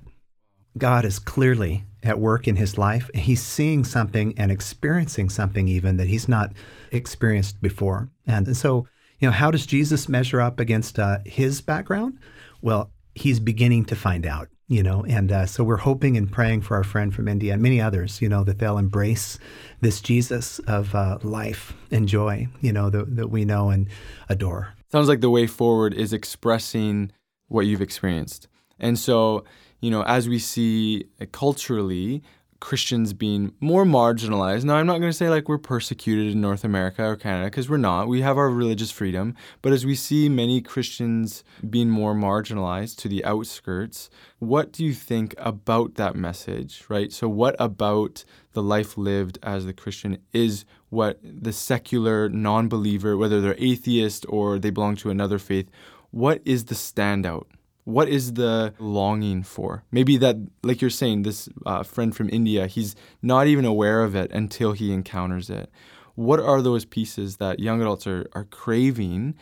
God 0.77 1.05
is 1.05 1.19
clearly 1.19 1.85
at 2.03 2.19
work 2.19 2.47
in 2.47 2.57
his 2.57 2.77
life. 2.77 3.09
He's 3.13 3.41
seeing 3.41 3.83
something 3.83 4.33
and 4.37 4.51
experiencing 4.51 5.29
something 5.29 5.67
even 5.67 5.97
that 5.97 6.07
he's 6.07 6.27
not 6.27 6.53
experienced 6.91 7.61
before. 7.61 8.09
And, 8.27 8.47
and 8.47 8.57
so, 8.57 8.87
you 9.21 9.27
know, 9.27 9.31
how 9.31 9.51
does 9.51 9.65
Jesus 9.65 10.09
measure 10.09 10.41
up 10.41 10.59
against 10.59 10.99
uh, 10.99 11.19
his 11.25 11.61
background? 11.61 12.17
Well, 12.61 12.91
he's 13.15 13.39
beginning 13.39 13.85
to 13.85 13.95
find 13.95 14.25
out 14.25 14.49
you 14.67 14.81
know 14.81 15.03
and 15.03 15.33
uh, 15.33 15.45
so 15.45 15.65
we're 15.65 15.75
hoping 15.75 16.15
and 16.15 16.31
praying 16.31 16.61
for 16.61 16.77
our 16.77 16.83
friend 16.83 17.13
from 17.13 17.27
india 17.27 17.51
and 17.51 17.61
many 17.61 17.81
others 17.81 18.21
you 18.21 18.29
know 18.29 18.41
that 18.43 18.57
they'll 18.57 18.77
embrace 18.77 19.37
this 19.81 19.99
jesus 19.99 20.59
of 20.59 20.95
uh, 20.95 21.17
life 21.23 21.73
and 21.91 22.07
joy 22.07 22.47
you 22.61 22.71
know 22.71 22.89
that, 22.89 23.13
that 23.17 23.27
we 23.27 23.43
know 23.43 23.69
and 23.69 23.89
adore 24.29 24.73
sounds 24.89 25.09
like 25.09 25.19
the 25.19 25.29
way 25.29 25.45
forward 25.45 25.93
is 25.93 26.13
expressing 26.13 27.11
what 27.49 27.65
you've 27.65 27.81
experienced 27.81 28.47
and 28.79 28.97
so 28.97 29.43
you 29.81 29.91
know 29.91 30.03
as 30.03 30.29
we 30.29 30.39
see 30.39 31.05
uh, 31.19 31.25
culturally 31.33 32.23
Christians 32.61 33.11
being 33.11 33.53
more 33.59 33.83
marginalized. 33.83 34.63
Now, 34.63 34.75
I'm 34.75 34.85
not 34.85 34.99
going 34.99 35.09
to 35.09 35.17
say 35.17 35.29
like 35.29 35.49
we're 35.49 35.57
persecuted 35.57 36.31
in 36.31 36.39
North 36.39 36.63
America 36.63 37.03
or 37.03 37.17
Canada 37.17 37.47
because 37.47 37.69
we're 37.69 37.77
not. 37.77 38.07
We 38.07 38.21
have 38.21 38.37
our 38.37 38.49
religious 38.49 38.91
freedom. 38.91 39.35
But 39.61 39.73
as 39.73 39.85
we 39.85 39.95
see 39.95 40.29
many 40.29 40.61
Christians 40.61 41.43
being 41.69 41.89
more 41.89 42.13
marginalized 42.13 42.97
to 42.99 43.09
the 43.09 43.25
outskirts, 43.25 44.09
what 44.39 44.71
do 44.71 44.85
you 44.85 44.93
think 44.93 45.35
about 45.37 45.95
that 45.95 46.15
message, 46.15 46.85
right? 46.87 47.11
So, 47.11 47.27
what 47.27 47.55
about 47.59 48.23
the 48.53 48.63
life 48.63 48.97
lived 48.97 49.39
as 49.43 49.65
the 49.65 49.73
Christian 49.73 50.19
is 50.31 50.63
what 50.89 51.19
the 51.23 51.51
secular 51.53 52.29
non 52.29 52.69
believer, 52.69 53.17
whether 53.17 53.41
they're 53.41 53.55
atheist 53.57 54.25
or 54.29 54.59
they 54.59 54.69
belong 54.69 54.95
to 54.97 55.09
another 55.09 55.39
faith, 55.39 55.69
what 56.11 56.41
is 56.45 56.65
the 56.65 56.75
standout? 56.75 57.45
What 57.91 58.09
is 58.09 58.33
the 58.33 58.73
longing 58.79 59.43
for? 59.43 59.83
Maybe 59.91 60.17
that, 60.17 60.37
like 60.63 60.81
you're 60.81 60.89
saying, 60.89 61.23
this 61.23 61.49
uh, 61.65 61.83
friend 61.83 62.15
from 62.15 62.29
India, 62.29 62.67
he's 62.67 62.95
not 63.21 63.47
even 63.47 63.65
aware 63.65 64.03
of 64.03 64.15
it 64.15 64.31
until 64.31 64.73
he 64.73 64.91
encounters 64.91 65.49
it. 65.49 65.69
What 66.15 66.39
are 66.39 66.61
those 66.61 66.85
pieces 66.85 67.37
that 67.37 67.59
young 67.59 67.81
adults 67.81 68.07
are, 68.07 68.27
are 68.33 68.45
craving, 68.45 69.35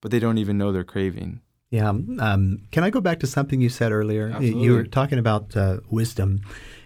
but 0.00 0.10
they 0.10 0.18
don't 0.18 0.38
even 0.38 0.58
know 0.58 0.72
they're 0.72 0.84
craving? 0.84 1.40
Yeah. 1.70 1.88
Um, 1.88 2.66
can 2.70 2.84
I 2.84 2.90
go 2.90 3.00
back 3.00 3.18
to 3.20 3.26
something 3.26 3.60
you 3.60 3.70
said 3.70 3.92
earlier? 3.92 4.28
Absolutely. 4.28 4.62
You 4.62 4.74
were 4.74 4.84
talking 4.84 5.18
about 5.18 5.56
uh, 5.56 5.78
wisdom. 5.90 6.42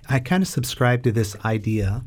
I 0.08 0.20
kind 0.20 0.42
of 0.42 0.48
subscribe 0.48 1.02
to 1.02 1.12
this 1.12 1.36
idea 1.44 2.04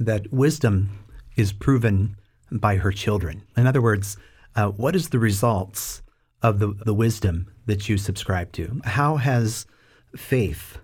that 0.00 0.32
wisdom 0.32 0.98
is 1.36 1.52
proven 1.52 2.16
by 2.50 2.76
her 2.76 2.90
children. 2.90 3.42
In 3.56 3.66
other 3.66 3.82
words, 3.82 4.16
uh, 4.56 4.68
what 4.68 4.96
is 4.96 5.10
the 5.10 5.18
results 5.18 6.02
of 6.42 6.58
the, 6.58 6.68
the 6.68 6.94
wisdom 6.94 7.50
that 7.66 7.88
you 7.88 7.96
subscribe 7.96 8.52
to? 8.52 8.80
How 8.84 9.16
has 9.16 9.66
faith 10.16 10.78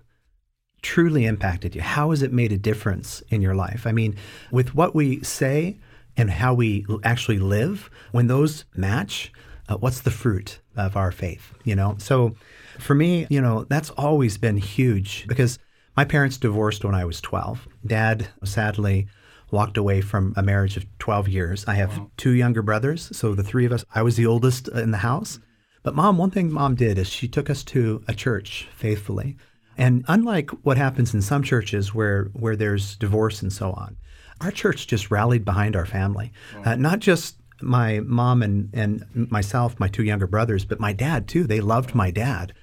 truly 0.81 1.25
impacted 1.25 1.75
you? 1.75 1.81
How 1.81 2.11
has 2.11 2.21
it 2.21 2.31
made 2.31 2.51
a 2.51 2.57
difference 2.57 3.21
in 3.29 3.41
your 3.41 3.55
life? 3.55 3.85
I 3.85 3.91
mean, 3.91 4.15
with 4.51 4.73
what 4.73 4.95
we 4.95 5.21
say 5.23 5.77
and 6.15 6.29
how 6.29 6.53
we 6.53 6.85
actually 7.03 7.39
live, 7.39 7.89
when 8.11 8.27
those 8.27 8.65
match, 8.75 9.31
uh, 9.67 9.77
what's 9.77 10.01
the 10.01 10.11
fruit 10.11 10.59
of 10.75 10.95
our 10.95 11.11
faith? 11.11 11.53
You 11.63 11.75
know, 11.75 11.95
so 11.99 12.35
for 12.79 12.95
me, 12.95 13.27
you 13.29 13.41
know, 13.41 13.65
that's 13.65 13.89
always 13.91 14.37
been 14.37 14.57
huge 14.57 15.25
because 15.27 15.59
my 15.95 16.05
parents 16.05 16.37
divorced 16.37 16.85
when 16.85 16.95
I 16.95 17.05
was 17.05 17.19
12. 17.21 17.67
Dad 17.85 18.27
sadly 18.43 19.07
walked 19.51 19.77
away 19.77 20.01
from 20.01 20.33
a 20.37 20.43
marriage 20.43 20.77
of 20.77 20.85
12 20.99 21.27
years. 21.27 21.65
I 21.67 21.73
have 21.75 21.97
wow. 21.97 22.11
two 22.17 22.31
younger 22.31 22.61
brothers, 22.61 23.15
so 23.17 23.33
the 23.33 23.43
three 23.43 23.65
of 23.65 23.71
us, 23.71 23.83
I 23.93 24.01
was 24.01 24.15
the 24.15 24.25
oldest 24.25 24.67
in 24.69 24.91
the 24.91 24.97
house. 24.99 25.39
But 25.83 25.95
mom, 25.95 26.17
one 26.17 26.31
thing 26.31 26.51
mom 26.51 26.75
did 26.75 26.97
is 26.97 27.07
she 27.07 27.27
took 27.27 27.49
us 27.49 27.63
to 27.65 28.03
a 28.07 28.13
church 28.13 28.67
faithfully. 28.75 29.37
And 29.77 30.03
unlike 30.07 30.49
what 30.63 30.77
happens 30.77 31.13
in 31.13 31.21
some 31.21 31.41
churches 31.41 31.93
where, 31.93 32.25
where 32.33 32.55
there's 32.55 32.97
divorce 32.97 33.41
and 33.41 33.51
so 33.51 33.71
on, 33.71 33.97
our 34.41 34.51
church 34.51 34.87
just 34.87 35.09
rallied 35.09 35.45
behind 35.45 35.75
our 35.75 35.85
family. 35.85 36.31
Uh, 36.65 36.75
not 36.75 36.99
just 36.99 37.37
my 37.61 37.99
mom 38.01 38.41
and, 38.41 38.69
and 38.73 39.05
myself, 39.31 39.79
my 39.79 39.87
two 39.87 40.03
younger 40.03 40.27
brothers, 40.27 40.65
but 40.65 40.79
my 40.79 40.93
dad 40.93 41.27
too. 41.27 41.45
They 41.45 41.61
loved 41.61 41.95
my 41.95 42.11
dad. 42.11 42.53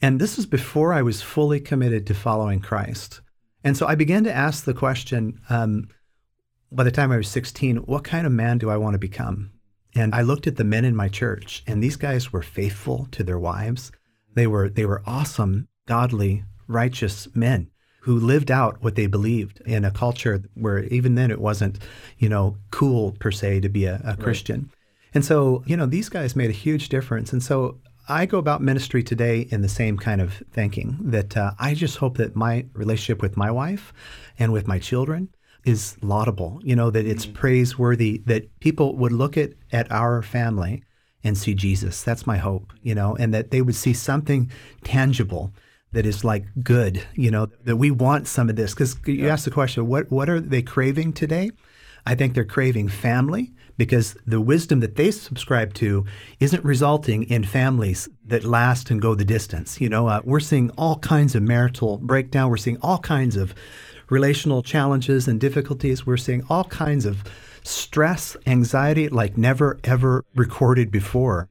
And 0.00 0.20
this 0.20 0.36
was 0.36 0.46
before 0.46 0.92
I 0.92 1.02
was 1.02 1.22
fully 1.22 1.60
committed 1.60 2.06
to 2.06 2.14
following 2.14 2.60
Christ. 2.60 3.20
And 3.64 3.76
so 3.76 3.86
I 3.86 3.94
began 3.94 4.24
to 4.24 4.32
ask 4.32 4.64
the 4.64 4.74
question 4.74 5.40
um, 5.50 5.88
by 6.70 6.84
the 6.84 6.90
time 6.90 7.10
I 7.10 7.16
was 7.16 7.28
16, 7.28 7.78
what 7.78 8.04
kind 8.04 8.26
of 8.26 8.32
man 8.32 8.58
do 8.58 8.70
I 8.70 8.76
want 8.76 8.94
to 8.94 8.98
become? 8.98 9.50
And 9.98 10.14
I 10.14 10.22
looked 10.22 10.46
at 10.46 10.54
the 10.54 10.62
men 10.62 10.84
in 10.84 10.94
my 10.94 11.08
church, 11.08 11.64
and 11.66 11.82
these 11.82 11.96
guys 11.96 12.32
were 12.32 12.40
faithful 12.40 13.08
to 13.10 13.24
their 13.24 13.38
wives. 13.38 13.90
They 14.32 14.46
were, 14.46 14.68
they 14.68 14.86
were 14.86 15.02
awesome, 15.04 15.66
godly, 15.86 16.44
righteous 16.68 17.26
men 17.34 17.70
who 18.02 18.20
lived 18.20 18.48
out 18.48 18.80
what 18.80 18.94
they 18.94 19.08
believed 19.08 19.60
in 19.66 19.84
a 19.84 19.90
culture 19.90 20.40
where 20.54 20.84
even 20.84 21.16
then 21.16 21.32
it 21.32 21.40
wasn't, 21.40 21.80
you 22.16 22.28
know, 22.28 22.56
cool 22.70 23.16
per 23.18 23.32
se 23.32 23.58
to 23.62 23.68
be 23.68 23.86
a, 23.86 24.00
a 24.04 24.16
Christian. 24.16 24.60
Right. 24.60 25.14
And 25.14 25.24
so, 25.24 25.64
you 25.66 25.76
know, 25.76 25.86
these 25.86 26.08
guys 26.08 26.36
made 26.36 26.50
a 26.50 26.52
huge 26.52 26.88
difference. 26.88 27.32
And 27.32 27.42
so 27.42 27.80
I 28.08 28.24
go 28.24 28.38
about 28.38 28.62
ministry 28.62 29.02
today 29.02 29.48
in 29.50 29.62
the 29.62 29.68
same 29.68 29.96
kind 29.96 30.20
of 30.20 30.44
thinking 30.52 30.96
that 31.00 31.36
uh, 31.36 31.54
I 31.58 31.74
just 31.74 31.96
hope 31.96 32.18
that 32.18 32.36
my 32.36 32.66
relationship 32.72 33.20
with 33.20 33.36
my 33.36 33.50
wife 33.50 33.92
and 34.38 34.52
with 34.52 34.68
my 34.68 34.78
children 34.78 35.30
is 35.68 35.96
laudable, 36.02 36.60
you 36.64 36.74
know, 36.74 36.90
that 36.90 37.06
it's 37.06 37.26
mm-hmm. 37.26 37.34
praiseworthy, 37.34 38.22
that 38.26 38.58
people 38.60 38.96
would 38.96 39.12
look 39.12 39.36
at, 39.36 39.52
at 39.72 39.90
our 39.92 40.22
family 40.22 40.82
and 41.22 41.36
see 41.36 41.54
Jesus. 41.54 42.02
That's 42.02 42.26
my 42.26 42.38
hope, 42.38 42.72
you 42.82 42.94
know, 42.94 43.14
and 43.16 43.34
that 43.34 43.50
they 43.50 43.60
would 43.60 43.74
see 43.74 43.92
something 43.92 44.50
tangible 44.84 45.52
that 45.92 46.06
is 46.06 46.24
like 46.24 46.44
good, 46.62 47.02
you 47.14 47.30
know, 47.30 47.46
that 47.64 47.76
we 47.76 47.90
want 47.90 48.26
some 48.26 48.48
of 48.48 48.56
this. 48.56 48.74
Because 48.74 48.96
you 49.06 49.26
yeah. 49.26 49.32
ask 49.32 49.44
the 49.44 49.50
question, 49.50 49.86
what, 49.86 50.10
what 50.10 50.28
are 50.28 50.40
they 50.40 50.62
craving 50.62 51.12
today? 51.12 51.50
I 52.06 52.14
think 52.14 52.34
they're 52.34 52.44
craving 52.44 52.88
family 52.88 53.52
because 53.76 54.16
the 54.26 54.40
wisdom 54.40 54.80
that 54.80 54.96
they 54.96 55.10
subscribe 55.10 55.74
to 55.74 56.04
isn't 56.40 56.64
resulting 56.64 57.24
in 57.24 57.44
families 57.44 58.08
that 58.26 58.44
last 58.44 58.90
and 58.90 59.00
go 59.00 59.14
the 59.14 59.24
distance. 59.24 59.80
You 59.80 59.88
know, 59.88 60.08
uh, 60.08 60.20
we're 60.24 60.40
seeing 60.40 60.70
all 60.70 60.98
kinds 60.98 61.34
of 61.34 61.42
marital 61.42 61.98
breakdown. 61.98 62.50
We're 62.50 62.56
seeing 62.56 62.78
all 62.82 62.98
kinds 62.98 63.36
of 63.36 63.54
relational 64.10 64.62
challenges 64.62 65.28
and 65.28 65.40
difficulties. 65.40 66.06
We're 66.06 66.16
seeing 66.16 66.42
all 66.48 66.64
kinds 66.64 67.04
of 67.04 67.24
stress, 67.62 68.36
anxiety 68.46 69.08
like 69.08 69.36
never 69.36 69.78
ever 69.84 70.24
recorded 70.34 70.90
before. 70.90 71.48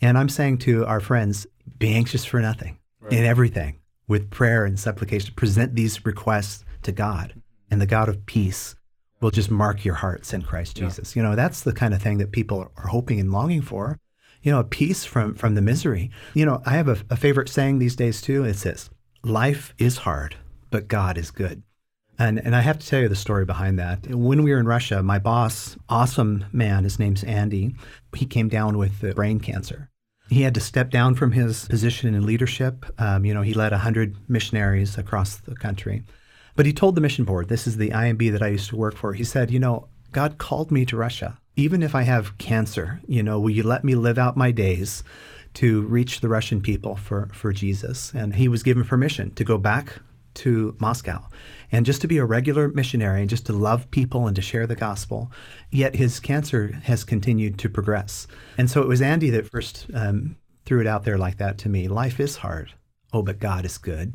And 0.00 0.16
I'm 0.16 0.28
saying 0.28 0.58
to 0.58 0.84
our 0.86 1.00
friends, 1.00 1.46
be 1.78 1.94
anxious 1.94 2.24
for 2.24 2.40
nothing 2.40 2.78
right. 3.00 3.12
in 3.12 3.24
everything 3.24 3.80
with 4.08 4.30
prayer 4.30 4.64
and 4.64 4.78
supplication. 4.78 5.34
Present 5.34 5.74
these 5.74 6.04
requests 6.04 6.64
to 6.82 6.92
God, 6.92 7.40
and 7.70 7.80
the 7.80 7.86
God 7.86 8.08
of 8.08 8.26
peace 8.26 8.74
will 9.20 9.30
just 9.30 9.50
mark 9.50 9.84
your 9.84 9.96
hearts 9.96 10.32
in 10.32 10.42
Christ 10.42 10.76
Jesus. 10.76 11.14
Yeah. 11.14 11.22
You 11.22 11.28
know, 11.28 11.36
that's 11.36 11.62
the 11.62 11.72
kind 11.72 11.92
of 11.92 12.02
thing 12.02 12.18
that 12.18 12.32
people 12.32 12.58
are 12.76 12.86
hoping 12.88 13.20
and 13.20 13.30
longing 13.30 13.62
for. 13.62 13.98
You 14.42 14.50
know, 14.52 14.60
a 14.60 14.64
peace 14.64 15.04
from 15.04 15.34
from 15.34 15.54
the 15.54 15.60
misery. 15.60 16.10
You 16.32 16.46
know, 16.46 16.62
I 16.64 16.70
have 16.70 16.88
a, 16.88 16.96
a 17.10 17.16
favorite 17.16 17.50
saying 17.50 17.78
these 17.78 17.94
days 17.94 18.22
too. 18.22 18.44
It 18.44 18.54
says, 18.54 18.88
"Life 19.22 19.74
is 19.76 19.98
hard, 19.98 20.36
but 20.70 20.88
God 20.88 21.18
is 21.18 21.30
good." 21.30 21.62
And, 22.20 22.38
and 22.38 22.54
I 22.54 22.60
have 22.60 22.78
to 22.78 22.86
tell 22.86 23.00
you 23.00 23.08
the 23.08 23.16
story 23.16 23.46
behind 23.46 23.78
that. 23.78 24.06
When 24.06 24.42
we 24.42 24.52
were 24.52 24.60
in 24.60 24.66
Russia, 24.66 25.02
my 25.02 25.18
boss, 25.18 25.78
awesome 25.88 26.44
man, 26.52 26.84
his 26.84 26.98
name's 26.98 27.24
Andy, 27.24 27.74
he 28.14 28.26
came 28.26 28.48
down 28.48 28.76
with 28.76 29.14
brain 29.16 29.40
cancer. 29.40 29.88
He 30.28 30.42
had 30.42 30.52
to 30.54 30.60
step 30.60 30.90
down 30.90 31.14
from 31.14 31.32
his 31.32 31.66
position 31.66 32.14
in 32.14 32.26
leadership. 32.26 32.84
Um, 33.00 33.24
you 33.24 33.32
know, 33.32 33.40
he 33.40 33.54
led 33.54 33.72
100 33.72 34.28
missionaries 34.28 34.98
across 34.98 35.36
the 35.36 35.54
country. 35.54 36.02
But 36.56 36.66
he 36.66 36.74
told 36.74 36.94
the 36.94 37.00
mission 37.00 37.24
board, 37.24 37.48
this 37.48 37.66
is 37.66 37.78
the 37.78 37.88
IMB 37.88 38.30
that 38.32 38.42
I 38.42 38.48
used 38.48 38.68
to 38.68 38.76
work 38.76 38.96
for, 38.96 39.14
he 39.14 39.24
said, 39.24 39.50
you 39.50 39.58
know, 39.58 39.88
God 40.12 40.36
called 40.36 40.70
me 40.70 40.84
to 40.86 40.98
Russia. 40.98 41.38
Even 41.56 41.82
if 41.82 41.94
I 41.94 42.02
have 42.02 42.36
cancer, 42.36 43.00
you 43.06 43.22
know, 43.22 43.40
will 43.40 43.48
you 43.48 43.62
let 43.62 43.82
me 43.82 43.94
live 43.94 44.18
out 44.18 44.36
my 44.36 44.50
days 44.50 45.02
to 45.54 45.82
reach 45.82 46.20
the 46.20 46.28
Russian 46.28 46.60
people 46.60 46.96
for, 46.96 47.30
for 47.32 47.54
Jesus? 47.54 48.12
And 48.14 48.34
he 48.34 48.46
was 48.46 48.62
given 48.62 48.84
permission 48.84 49.34
to 49.36 49.44
go 49.44 49.56
back 49.56 49.94
to 50.34 50.76
Moscow 50.78 51.24
and 51.72 51.86
just 51.86 52.00
to 52.00 52.08
be 52.08 52.18
a 52.18 52.24
regular 52.24 52.68
missionary 52.68 53.20
and 53.20 53.30
just 53.30 53.46
to 53.46 53.52
love 53.52 53.90
people 53.90 54.26
and 54.26 54.36
to 54.36 54.42
share 54.42 54.66
the 54.66 54.76
gospel. 54.76 55.30
Yet 55.70 55.96
his 55.96 56.20
cancer 56.20 56.80
has 56.84 57.04
continued 57.04 57.58
to 57.58 57.68
progress. 57.68 58.26
And 58.58 58.70
so 58.70 58.82
it 58.82 58.88
was 58.88 59.02
Andy 59.02 59.30
that 59.30 59.48
first 59.48 59.86
um, 59.94 60.36
threw 60.64 60.80
it 60.80 60.86
out 60.86 61.04
there 61.04 61.18
like 61.18 61.38
that 61.38 61.58
to 61.58 61.68
me. 61.68 61.88
Life 61.88 62.20
is 62.20 62.36
hard. 62.36 62.72
Oh, 63.12 63.22
but 63.22 63.38
God 63.38 63.64
is 63.64 63.78
good. 63.78 64.14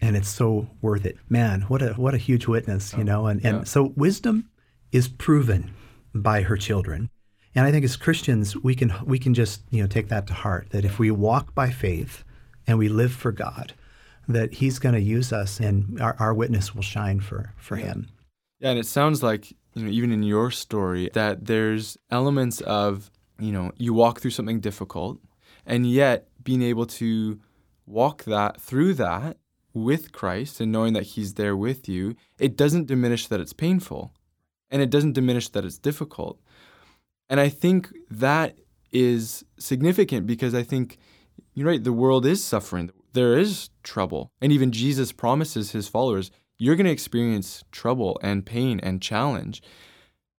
And 0.00 0.16
it's 0.16 0.28
so 0.28 0.68
worth 0.82 1.06
it. 1.06 1.16
Man, 1.28 1.62
what 1.62 1.80
a 1.80 1.94
what 1.94 2.14
a 2.14 2.18
huge 2.18 2.46
witness, 2.46 2.92
you 2.94 3.04
know. 3.04 3.26
And 3.26 3.44
and 3.44 3.58
yeah. 3.58 3.64
so 3.64 3.94
wisdom 3.96 4.50
is 4.92 5.08
proven 5.08 5.72
by 6.14 6.42
her 6.42 6.56
children. 6.56 7.08
And 7.54 7.64
I 7.64 7.70
think 7.70 7.84
as 7.84 7.96
Christians, 7.96 8.56
we 8.56 8.74
can 8.74 8.92
we 9.04 9.18
can 9.18 9.32
just 9.32 9.62
you 9.70 9.80
know 9.80 9.86
take 9.86 10.08
that 10.08 10.26
to 10.26 10.34
heart 10.34 10.70
that 10.70 10.84
if 10.84 10.98
we 10.98 11.10
walk 11.10 11.54
by 11.54 11.70
faith 11.70 12.24
and 12.66 12.76
we 12.78 12.88
live 12.88 13.12
for 13.12 13.32
God, 13.32 13.72
that 14.28 14.54
he's 14.54 14.78
going 14.78 14.94
to 14.94 15.00
use 15.00 15.32
us 15.32 15.60
and 15.60 16.00
our, 16.00 16.16
our 16.18 16.34
witness 16.34 16.74
will 16.74 16.82
shine 16.82 17.20
for, 17.20 17.52
for 17.56 17.76
him. 17.76 18.08
Yeah, 18.60 18.70
and 18.70 18.78
it 18.78 18.86
sounds 18.86 19.22
like, 19.22 19.50
you 19.74 19.84
know, 19.84 19.90
even 19.90 20.12
in 20.12 20.22
your 20.22 20.50
story, 20.50 21.10
that 21.14 21.46
there's 21.46 21.98
elements 22.10 22.60
of, 22.62 23.10
you 23.38 23.52
know, 23.52 23.72
you 23.76 23.92
walk 23.92 24.20
through 24.20 24.30
something 24.30 24.60
difficult 24.60 25.18
and 25.66 25.86
yet 25.86 26.28
being 26.42 26.62
able 26.62 26.86
to 26.86 27.40
walk 27.86 28.24
that 28.24 28.60
through 28.60 28.94
that 28.94 29.36
with 29.72 30.12
Christ 30.12 30.60
and 30.60 30.70
knowing 30.70 30.92
that 30.92 31.02
he's 31.02 31.34
there 31.34 31.56
with 31.56 31.88
you, 31.88 32.14
it 32.38 32.56
doesn't 32.56 32.86
diminish 32.86 33.26
that 33.26 33.40
it's 33.40 33.52
painful 33.52 34.12
and 34.70 34.80
it 34.80 34.90
doesn't 34.90 35.12
diminish 35.12 35.48
that 35.50 35.64
it's 35.64 35.78
difficult. 35.78 36.40
And 37.28 37.40
I 37.40 37.48
think 37.48 37.92
that 38.10 38.56
is 38.92 39.44
significant 39.58 40.26
because 40.26 40.54
I 40.54 40.62
think 40.62 40.98
you're 41.54 41.66
right, 41.66 41.82
the 41.82 41.92
world 41.92 42.24
is 42.24 42.44
suffering 42.44 42.90
there 43.14 43.38
is 43.38 43.70
trouble. 43.82 44.30
And 44.40 44.52
even 44.52 44.72
Jesus 44.72 45.12
promises 45.12 45.70
his 45.70 45.88
followers, 45.88 46.30
you're 46.58 46.76
going 46.76 46.86
to 46.86 46.92
experience 46.92 47.64
trouble 47.72 48.18
and 48.22 48.44
pain 48.44 48.78
and 48.80 49.00
challenge. 49.00 49.62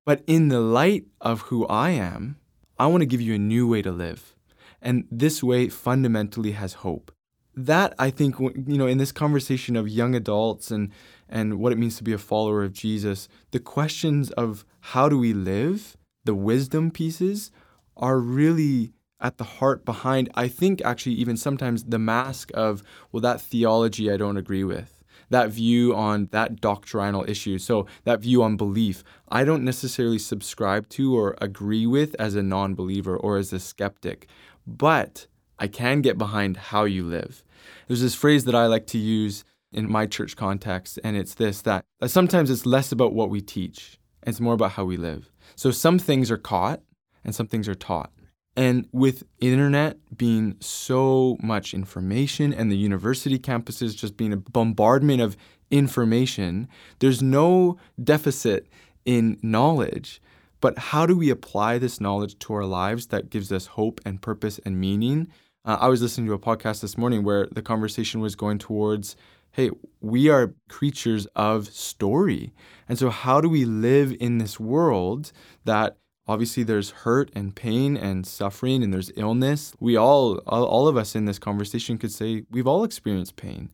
But 0.04 0.22
in 0.26 0.48
the 0.48 0.60
light 0.60 1.06
of 1.20 1.42
who 1.42 1.66
I 1.66 1.90
am, 1.90 2.36
I 2.78 2.86
want 2.86 3.00
to 3.00 3.06
give 3.06 3.20
you 3.20 3.34
a 3.34 3.38
new 3.38 3.66
way 3.66 3.80
to 3.82 3.92
live. 3.92 4.34
And 4.82 5.06
this 5.10 5.42
way 5.42 5.68
fundamentally 5.68 6.52
has 6.52 6.74
hope. 6.74 7.10
That 7.56 7.94
I 7.98 8.10
think 8.10 8.38
you 8.40 8.76
know 8.76 8.88
in 8.88 8.98
this 8.98 9.12
conversation 9.12 9.76
of 9.76 9.88
young 9.88 10.16
adults 10.16 10.72
and 10.72 10.90
and 11.28 11.60
what 11.60 11.72
it 11.72 11.78
means 11.78 11.96
to 11.96 12.04
be 12.04 12.12
a 12.12 12.18
follower 12.18 12.64
of 12.64 12.72
Jesus, 12.72 13.28
the 13.52 13.60
questions 13.60 14.32
of 14.32 14.64
how 14.80 15.08
do 15.08 15.16
we 15.16 15.32
live, 15.32 15.96
the 16.24 16.34
wisdom 16.34 16.90
pieces 16.90 17.52
are 17.96 18.18
really 18.18 18.92
at 19.20 19.38
the 19.38 19.44
heart 19.44 19.84
behind, 19.84 20.30
I 20.34 20.48
think, 20.48 20.82
actually, 20.84 21.14
even 21.14 21.36
sometimes 21.36 21.84
the 21.84 21.98
mask 21.98 22.50
of, 22.54 22.82
well, 23.12 23.20
that 23.20 23.40
theology 23.40 24.10
I 24.10 24.16
don't 24.16 24.36
agree 24.36 24.64
with, 24.64 25.02
that 25.30 25.50
view 25.50 25.94
on 25.94 26.26
that 26.32 26.60
doctrinal 26.60 27.24
issue. 27.28 27.58
So, 27.58 27.86
that 28.04 28.20
view 28.20 28.42
on 28.42 28.56
belief, 28.56 29.04
I 29.28 29.44
don't 29.44 29.64
necessarily 29.64 30.18
subscribe 30.18 30.88
to 30.90 31.16
or 31.16 31.36
agree 31.40 31.86
with 31.86 32.14
as 32.18 32.34
a 32.34 32.42
non 32.42 32.74
believer 32.74 33.16
or 33.16 33.38
as 33.38 33.52
a 33.52 33.60
skeptic, 33.60 34.28
but 34.66 35.26
I 35.58 35.68
can 35.68 36.02
get 36.02 36.18
behind 36.18 36.56
how 36.56 36.84
you 36.84 37.04
live. 37.04 37.44
There's 37.86 38.02
this 38.02 38.14
phrase 38.14 38.44
that 38.44 38.54
I 38.54 38.66
like 38.66 38.86
to 38.88 38.98
use 38.98 39.44
in 39.72 39.90
my 39.90 40.06
church 40.06 40.36
context, 40.36 40.98
and 41.02 41.16
it's 41.16 41.34
this 41.34 41.62
that, 41.62 41.84
sometimes 42.06 42.50
it's 42.50 42.66
less 42.66 42.92
about 42.92 43.14
what 43.14 43.30
we 43.30 43.40
teach, 43.40 43.98
it's 44.26 44.40
more 44.40 44.54
about 44.54 44.72
how 44.72 44.84
we 44.84 44.96
live. 44.96 45.30
So, 45.56 45.70
some 45.70 45.98
things 45.98 46.30
are 46.30 46.36
caught 46.36 46.80
and 47.24 47.34
some 47.34 47.46
things 47.46 47.68
are 47.68 47.74
taught. 47.74 48.10
And 48.56 48.88
with 48.92 49.24
internet 49.40 49.98
being 50.16 50.56
so 50.60 51.36
much 51.42 51.74
information 51.74 52.52
and 52.52 52.70
the 52.70 52.76
university 52.76 53.38
campuses 53.38 53.96
just 53.96 54.16
being 54.16 54.32
a 54.32 54.36
bombardment 54.36 55.20
of 55.20 55.36
information, 55.70 56.68
there's 57.00 57.20
no 57.20 57.78
deficit 58.02 58.68
in 59.04 59.38
knowledge. 59.42 60.22
But 60.60 60.78
how 60.78 61.04
do 61.04 61.16
we 61.16 61.30
apply 61.30 61.78
this 61.78 62.00
knowledge 62.00 62.38
to 62.40 62.54
our 62.54 62.64
lives 62.64 63.08
that 63.08 63.28
gives 63.28 63.50
us 63.52 63.66
hope 63.66 64.00
and 64.06 64.22
purpose 64.22 64.60
and 64.64 64.80
meaning? 64.80 65.28
Uh, 65.64 65.78
I 65.80 65.88
was 65.88 66.00
listening 66.00 66.28
to 66.28 66.34
a 66.34 66.38
podcast 66.38 66.80
this 66.80 66.96
morning 66.96 67.24
where 67.24 67.48
the 67.50 67.62
conversation 67.62 68.20
was 68.20 68.36
going 68.36 68.58
towards 68.58 69.16
hey, 69.54 69.70
we 70.00 70.28
are 70.28 70.52
creatures 70.68 71.26
of 71.36 71.68
story. 71.68 72.52
And 72.88 72.98
so, 72.98 73.08
how 73.08 73.40
do 73.40 73.48
we 73.48 73.64
live 73.64 74.12
in 74.18 74.38
this 74.38 74.58
world 74.58 75.30
that 75.64 75.96
obviously 76.26 76.62
there's 76.62 76.90
hurt 76.90 77.30
and 77.34 77.54
pain 77.54 77.96
and 77.96 78.26
suffering 78.26 78.82
and 78.82 78.92
there's 78.92 79.12
illness? 79.16 79.74
We 79.80 79.96
all, 79.96 80.38
all 80.46 80.88
of 80.88 80.96
us 80.96 81.14
in 81.14 81.24
this 81.24 81.38
conversation 81.38 81.98
could 81.98 82.12
say 82.12 82.44
we've 82.50 82.66
all 82.66 82.84
experienced 82.84 83.36
pain. 83.36 83.70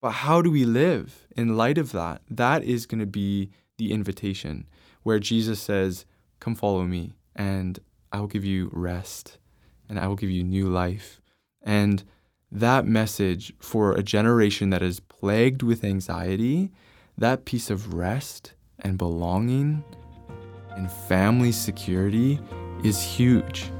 But 0.00 0.10
how 0.10 0.42
do 0.42 0.50
we 0.50 0.64
live 0.64 1.26
in 1.36 1.56
light 1.56 1.78
of 1.78 1.92
that? 1.92 2.22
That 2.30 2.62
is 2.62 2.86
going 2.86 3.00
to 3.00 3.06
be 3.06 3.50
the 3.78 3.92
invitation 3.92 4.66
where 5.02 5.18
Jesus 5.18 5.60
says, 5.60 6.04
Come 6.40 6.54
follow 6.54 6.84
me, 6.84 7.14
and 7.34 7.80
I 8.12 8.20
will 8.20 8.28
give 8.28 8.44
you 8.44 8.70
rest, 8.72 9.38
and 9.88 9.98
I 9.98 10.06
will 10.06 10.16
give 10.16 10.30
you 10.30 10.44
new 10.44 10.68
life. 10.68 11.20
And 11.62 12.04
that 12.50 12.86
message 12.86 13.52
for 13.58 13.92
a 13.92 14.02
generation 14.02 14.70
that 14.70 14.82
is 14.82 15.00
plagued 15.00 15.62
with 15.62 15.84
anxiety, 15.84 16.70
that 17.16 17.44
piece 17.44 17.70
of 17.70 17.94
rest 17.94 18.54
and 18.78 18.96
belonging 18.96 19.82
and 20.78 20.90
family 20.90 21.52
security 21.52 22.40
is 22.84 23.02
huge. 23.02 23.70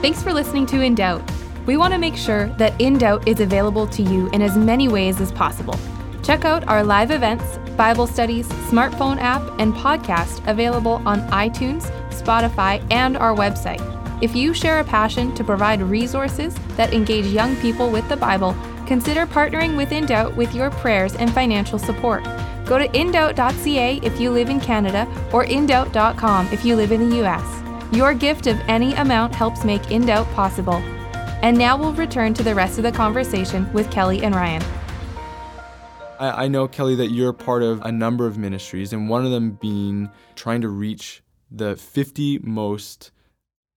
Thanks 0.00 0.22
for 0.22 0.32
listening 0.32 0.64
to 0.66 0.80
In 0.80 0.94
Doubt. 0.94 1.22
We 1.66 1.76
want 1.76 1.92
to 1.92 1.98
make 1.98 2.16
sure 2.16 2.46
that 2.58 2.80
In 2.80 2.96
Doubt 2.96 3.26
is 3.26 3.40
available 3.40 3.88
to 3.88 4.02
you 4.02 4.30
in 4.30 4.40
as 4.40 4.56
many 4.56 4.86
ways 4.86 5.20
as 5.20 5.32
possible. 5.32 5.78
Check 6.22 6.44
out 6.44 6.66
our 6.68 6.84
live 6.84 7.10
events, 7.10 7.58
Bible 7.76 8.06
studies, 8.06 8.48
smartphone 8.70 9.18
app, 9.18 9.42
and 9.58 9.74
podcast 9.74 10.46
available 10.48 11.02
on 11.04 11.20
iTunes, 11.28 11.82
Spotify, 12.10 12.84
and 12.90 13.16
our 13.16 13.34
website. 13.34 13.82
If 14.22 14.34
you 14.34 14.54
share 14.54 14.78
a 14.78 14.84
passion 14.84 15.34
to 15.34 15.44
provide 15.44 15.82
resources 15.82 16.54
that 16.76 16.94
engage 16.94 17.26
young 17.26 17.56
people 17.56 17.90
with 17.90 18.08
the 18.08 18.16
Bible, 18.16 18.56
consider 18.86 19.26
partnering 19.26 19.76
with 19.76 19.90
In 19.90 20.06
Doubt 20.06 20.36
with 20.36 20.54
your 20.54 20.70
prayers 20.70 21.16
and 21.16 21.32
financial 21.32 21.78
support. 21.78 22.24
Go 22.66 22.78
to 22.78 22.88
indoubt.ca 22.88 24.00
if 24.02 24.20
you 24.20 24.30
live 24.30 24.50
in 24.50 24.60
Canada 24.60 25.06
or 25.32 25.44
indoubt.com 25.44 26.48
if 26.52 26.64
you 26.64 26.76
live 26.76 26.92
in 26.92 27.08
the 27.08 27.24
US. 27.24 27.62
Your 27.92 28.12
gift 28.12 28.48
of 28.48 28.58
any 28.68 28.92
amount 28.94 29.34
helps 29.34 29.64
make 29.64 29.82
InDoubt 29.82 30.32
possible. 30.34 30.82
And 31.42 31.56
now 31.56 31.76
we'll 31.76 31.94
return 31.94 32.34
to 32.34 32.42
the 32.42 32.54
rest 32.54 32.78
of 32.78 32.82
the 32.82 32.90
conversation 32.90 33.72
with 33.72 33.90
Kelly 33.90 34.24
and 34.24 34.34
Ryan. 34.34 34.62
I, 36.18 36.44
I 36.44 36.48
know, 36.48 36.66
Kelly, 36.66 36.96
that 36.96 37.12
you're 37.12 37.32
part 37.32 37.62
of 37.62 37.80
a 37.82 37.92
number 37.92 38.26
of 38.26 38.38
ministries, 38.38 38.92
and 38.92 39.08
one 39.08 39.24
of 39.24 39.30
them 39.30 39.52
being 39.52 40.10
trying 40.34 40.62
to 40.62 40.68
reach 40.68 41.22
the 41.50 41.76
50 41.76 42.40
most 42.40 43.12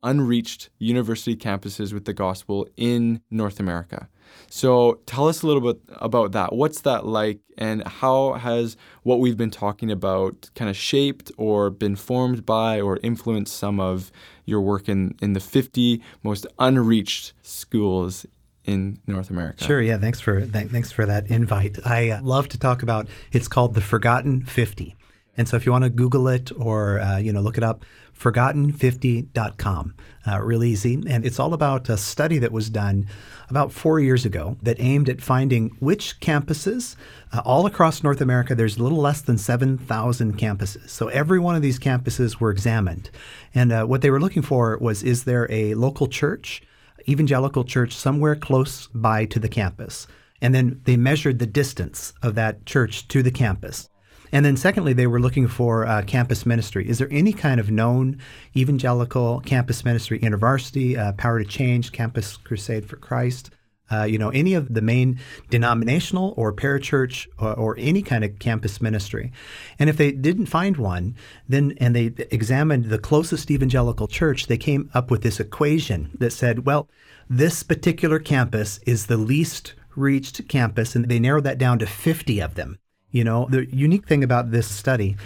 unreached 0.03 0.70
university 0.77 1.36
campuses 1.36 1.94
with 1.94 2.06
the 2.06 2.13
gospel 2.13 2.68
in 2.77 3.22
North 3.29 3.60
America. 3.60 4.08
So 4.50 5.00
tell 5.06 5.27
us 5.27 5.41
a 5.41 5.48
little 5.48 5.62
bit 5.62 5.82
about 5.98 6.32
that. 6.34 6.53
What's 6.53 6.82
that 6.82 7.06
like, 7.06 7.39
and 7.58 7.86
how 7.88 8.34
has 8.34 8.77
what 9.03 9.20
we've 9.20 9.38
been 9.38 9.51
talking 9.51 9.91
about 9.91 10.50
kind 10.56 10.70
of 10.70 10.77
shaped 10.77 11.32
or 11.38 11.70
been 11.70 11.96
formed 11.96 12.46
by 12.46 12.79
or 12.79 13.00
influenced 13.03 13.56
some 13.56 13.79
of 13.79 14.12
your 14.46 14.62
work 14.62 14.89
in, 14.89 15.15
in 15.22 15.34
the 15.34 15.39
50 15.39 16.01
most 16.24 16.48
unreached 16.58 17.34
schools 17.41 18.25
in 18.65 19.00
North 19.08 19.29
America. 19.29 19.63
Sure. 19.63 19.82
Yeah. 19.82 19.98
Thanks 19.98 20.20
for 20.20 20.46
th- 20.46 20.70
thanks 20.70 20.91
for 20.91 21.06
that 21.06 21.27
invite. 21.27 21.77
I 21.86 22.12
uh, 22.12 22.22
love 22.22 22.50
to 22.50 22.60
talk 22.60 22.84
about. 22.84 23.08
It's 23.32 23.48
called 23.48 23.74
the 23.74 23.82
Forgotten 23.82 24.44
50. 24.44 24.96
And 25.38 25.48
so 25.48 25.56
if 25.56 25.65
you 25.65 25.72
want 25.72 25.86
to 25.86 25.89
Google 25.89 26.27
it 26.27 26.51
or 26.58 27.00
uh, 27.00 27.18
you 27.18 27.32
know 27.32 27.41
look 27.41 27.58
it 27.58 27.63
up, 27.63 27.86
forgotten50.com. 28.19 29.95
Uh, 30.27 30.41
real 30.41 30.63
easy. 30.63 31.01
And 31.07 31.25
it's 31.25 31.39
all 31.39 31.53
about 31.53 31.89
a 31.89 31.97
study 31.97 32.38
that 32.39 32.51
was 32.51 32.69
done 32.69 33.07
about 33.49 33.71
four 33.71 33.99
years 33.99 34.25
ago 34.25 34.57
that 34.61 34.79
aimed 34.79 35.09
at 35.09 35.21
finding 35.21 35.69
which 35.79 36.19
campuses 36.19 36.95
uh, 37.31 37.41
all 37.45 37.65
across 37.65 38.03
North 38.03 38.21
America, 38.21 38.53
there's 38.53 38.77
a 38.77 38.83
little 38.83 38.99
less 38.99 39.21
than 39.21 39.38
7,000 39.38 40.38
campuses. 40.38 40.89
So 40.89 41.07
every 41.07 41.39
one 41.39 41.55
of 41.55 41.61
these 41.61 41.79
campuses 41.79 42.39
were 42.39 42.51
examined. 42.51 43.09
And 43.55 43.71
uh, 43.71 43.85
what 43.85 44.01
they 44.01 44.09
were 44.09 44.19
looking 44.19 44.41
for 44.41 44.77
was 44.79 45.01
is 45.01 45.23
there 45.23 45.47
a 45.49 45.73
local 45.75 46.07
church, 46.07 46.61
evangelical 47.07 47.63
church, 47.63 47.95
somewhere 47.95 48.35
close 48.35 48.88
by 48.88 49.25
to 49.25 49.39
the 49.39 49.49
campus? 49.49 50.07
And 50.41 50.53
then 50.53 50.81
they 50.83 50.97
measured 50.97 51.39
the 51.39 51.47
distance 51.47 52.13
of 52.21 52.35
that 52.35 52.65
church 52.65 53.07
to 53.09 53.23
the 53.23 53.31
campus. 53.31 53.89
And 54.31 54.45
then, 54.45 54.57
secondly, 54.57 54.93
they 54.93 55.07
were 55.07 55.19
looking 55.19 55.48
for 55.48 55.86
uh, 55.86 56.03
campus 56.03 56.45
ministry. 56.45 56.88
Is 56.88 57.00
there 57.00 57.07
any 57.12 57.33
kind 57.33 57.59
of 57.59 57.71
known 57.71 58.19
evangelical 58.55 59.41
campus 59.41 59.83
ministry, 59.83 60.20
InterVarsity, 60.20 60.98
uh, 60.98 61.13
Power 61.13 61.39
to 61.39 61.46
Change, 61.46 61.92
Campus 61.92 62.37
Crusade 62.37 62.87
for 62.87 62.98
Christ? 62.98 63.51
Uh, 63.92 64.03
you 64.03 64.20
know, 64.20 64.29
any 64.29 64.53
of 64.53 64.72
the 64.72 64.81
main 64.81 65.20
denominational 65.50 66.35
or 66.37 66.53
parachurch 66.53 67.27
or, 67.39 67.53
or, 67.53 67.75
any 67.79 68.03
kind 68.03 68.24
of 68.24 68.37
campus 68.37 68.79
ministry. 68.79 69.31
And 69.79 69.89
if 69.89 69.98
they 69.98 70.11
didn't 70.11 70.46
find 70.46 70.77
one, 70.77 71.15
then 71.48 71.74
and 71.77 71.96
they 71.96 72.13
examined 72.29 72.85
the 72.85 73.00
closest 73.00 73.50
evangelical 73.50 74.07
church, 74.07 74.46
they 74.46 74.57
came 74.57 74.92
up 74.94 75.09
with 75.09 75.24
this 75.24 75.39
equation 75.39 76.11
that 76.20 76.31
said, 76.31 76.68
well, 76.68 76.87
this 77.27 77.63
particular 77.63 78.20
campus 78.20 78.79
is 78.85 79.07
the 79.07 79.18
least 79.18 79.74
reached 79.96 80.48
campus, 80.48 80.96
and 80.96 81.09
they 81.09 81.20
narrowed 81.20 81.44
that 81.46 81.57
down 81.57 81.79
to 81.79 81.87
50 81.87 82.39
of 82.39 82.55
them. 82.55 82.77
You 83.11 83.24
know, 83.24 83.48
the 83.50 83.65
unique 83.75 84.07
thing 84.07 84.24
about 84.24 84.51
this 84.51 84.67
study, 84.67 85.17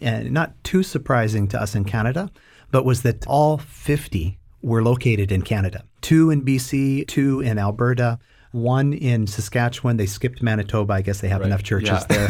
and 0.00 0.30
not 0.30 0.62
too 0.64 0.82
surprising 0.82 1.48
to 1.48 1.60
us 1.60 1.74
in 1.74 1.84
Canada, 1.84 2.30
but 2.70 2.84
was 2.84 3.02
that 3.02 3.26
all 3.26 3.58
50 3.58 4.38
were 4.62 4.82
located 4.82 5.32
in 5.32 5.42
Canada. 5.42 5.84
Two 6.00 6.30
in 6.30 6.42
BC, 6.42 7.06
two 7.08 7.40
in 7.40 7.58
Alberta, 7.58 8.18
one 8.52 8.92
in 8.92 9.26
Saskatchewan. 9.26 9.96
They 9.96 10.06
skipped 10.06 10.42
Manitoba. 10.42 10.94
I 10.94 11.02
guess 11.02 11.20
they 11.20 11.28
have 11.28 11.40
right. 11.40 11.48
enough 11.48 11.62
churches 11.62 12.04
yeah. 12.08 12.26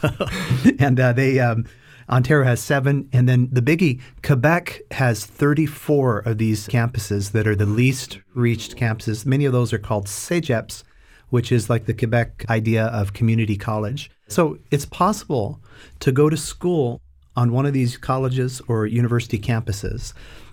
there. 0.00 0.74
and 0.78 1.00
uh, 1.00 1.12
they 1.12 1.40
um, 1.40 1.64
Ontario 2.08 2.44
has 2.44 2.60
seven, 2.60 3.08
and 3.12 3.28
then 3.28 3.48
the 3.50 3.62
biggie, 3.62 4.00
Quebec 4.22 4.82
has 4.92 5.24
34 5.24 6.20
of 6.20 6.38
these 6.38 6.68
campuses 6.68 7.32
that 7.32 7.46
are 7.46 7.56
the 7.56 7.66
least 7.66 8.20
reached 8.34 8.76
campuses. 8.76 9.24
Many 9.24 9.44
of 9.44 9.52
those 9.52 9.72
are 9.72 9.78
called 9.78 10.06
CEGEPs, 10.06 10.82
which 11.30 11.50
is 11.50 11.68
like 11.70 11.86
the 11.86 11.94
Quebec 11.94 12.44
idea 12.48 12.86
of 12.86 13.12
community 13.12 13.56
college. 13.56 14.10
So 14.28 14.58
it's 14.70 14.86
possible 14.86 15.60
to 16.00 16.12
go 16.12 16.30
to 16.30 16.36
school 16.36 17.00
on 17.36 17.52
one 17.52 17.66
of 17.66 17.72
these 17.72 17.96
colleges 17.96 18.62
or 18.68 18.86
university 18.86 19.38
campuses 19.38 20.12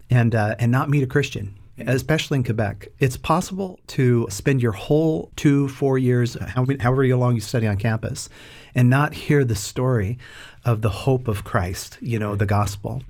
and, 0.09 0.35
uh, 0.35 0.55
and 0.59 0.71
not 0.71 0.89
meet 0.89 1.03
a 1.03 1.07
Christian, 1.07 1.55
especially 1.77 2.37
in 2.37 2.43
Quebec. 2.43 2.89
It's 2.99 3.17
possible 3.17 3.79
to 3.87 4.27
spend 4.29 4.61
your 4.61 4.71
whole 4.71 5.31
two, 5.35 5.67
four 5.69 5.97
years, 5.97 6.35
however 6.35 7.05
long 7.15 7.35
you 7.35 7.41
study 7.41 7.67
on 7.67 7.77
campus, 7.77 8.29
and 8.73 8.89
not 8.89 9.13
hear 9.13 9.43
the 9.43 9.55
story 9.55 10.17
of 10.65 10.81
the 10.81 10.89
hope 10.89 11.27
of 11.27 11.43
Christ, 11.43 11.97
you 12.01 12.19
know, 12.19 12.35
the 12.35 12.45
gospel. 12.45 13.03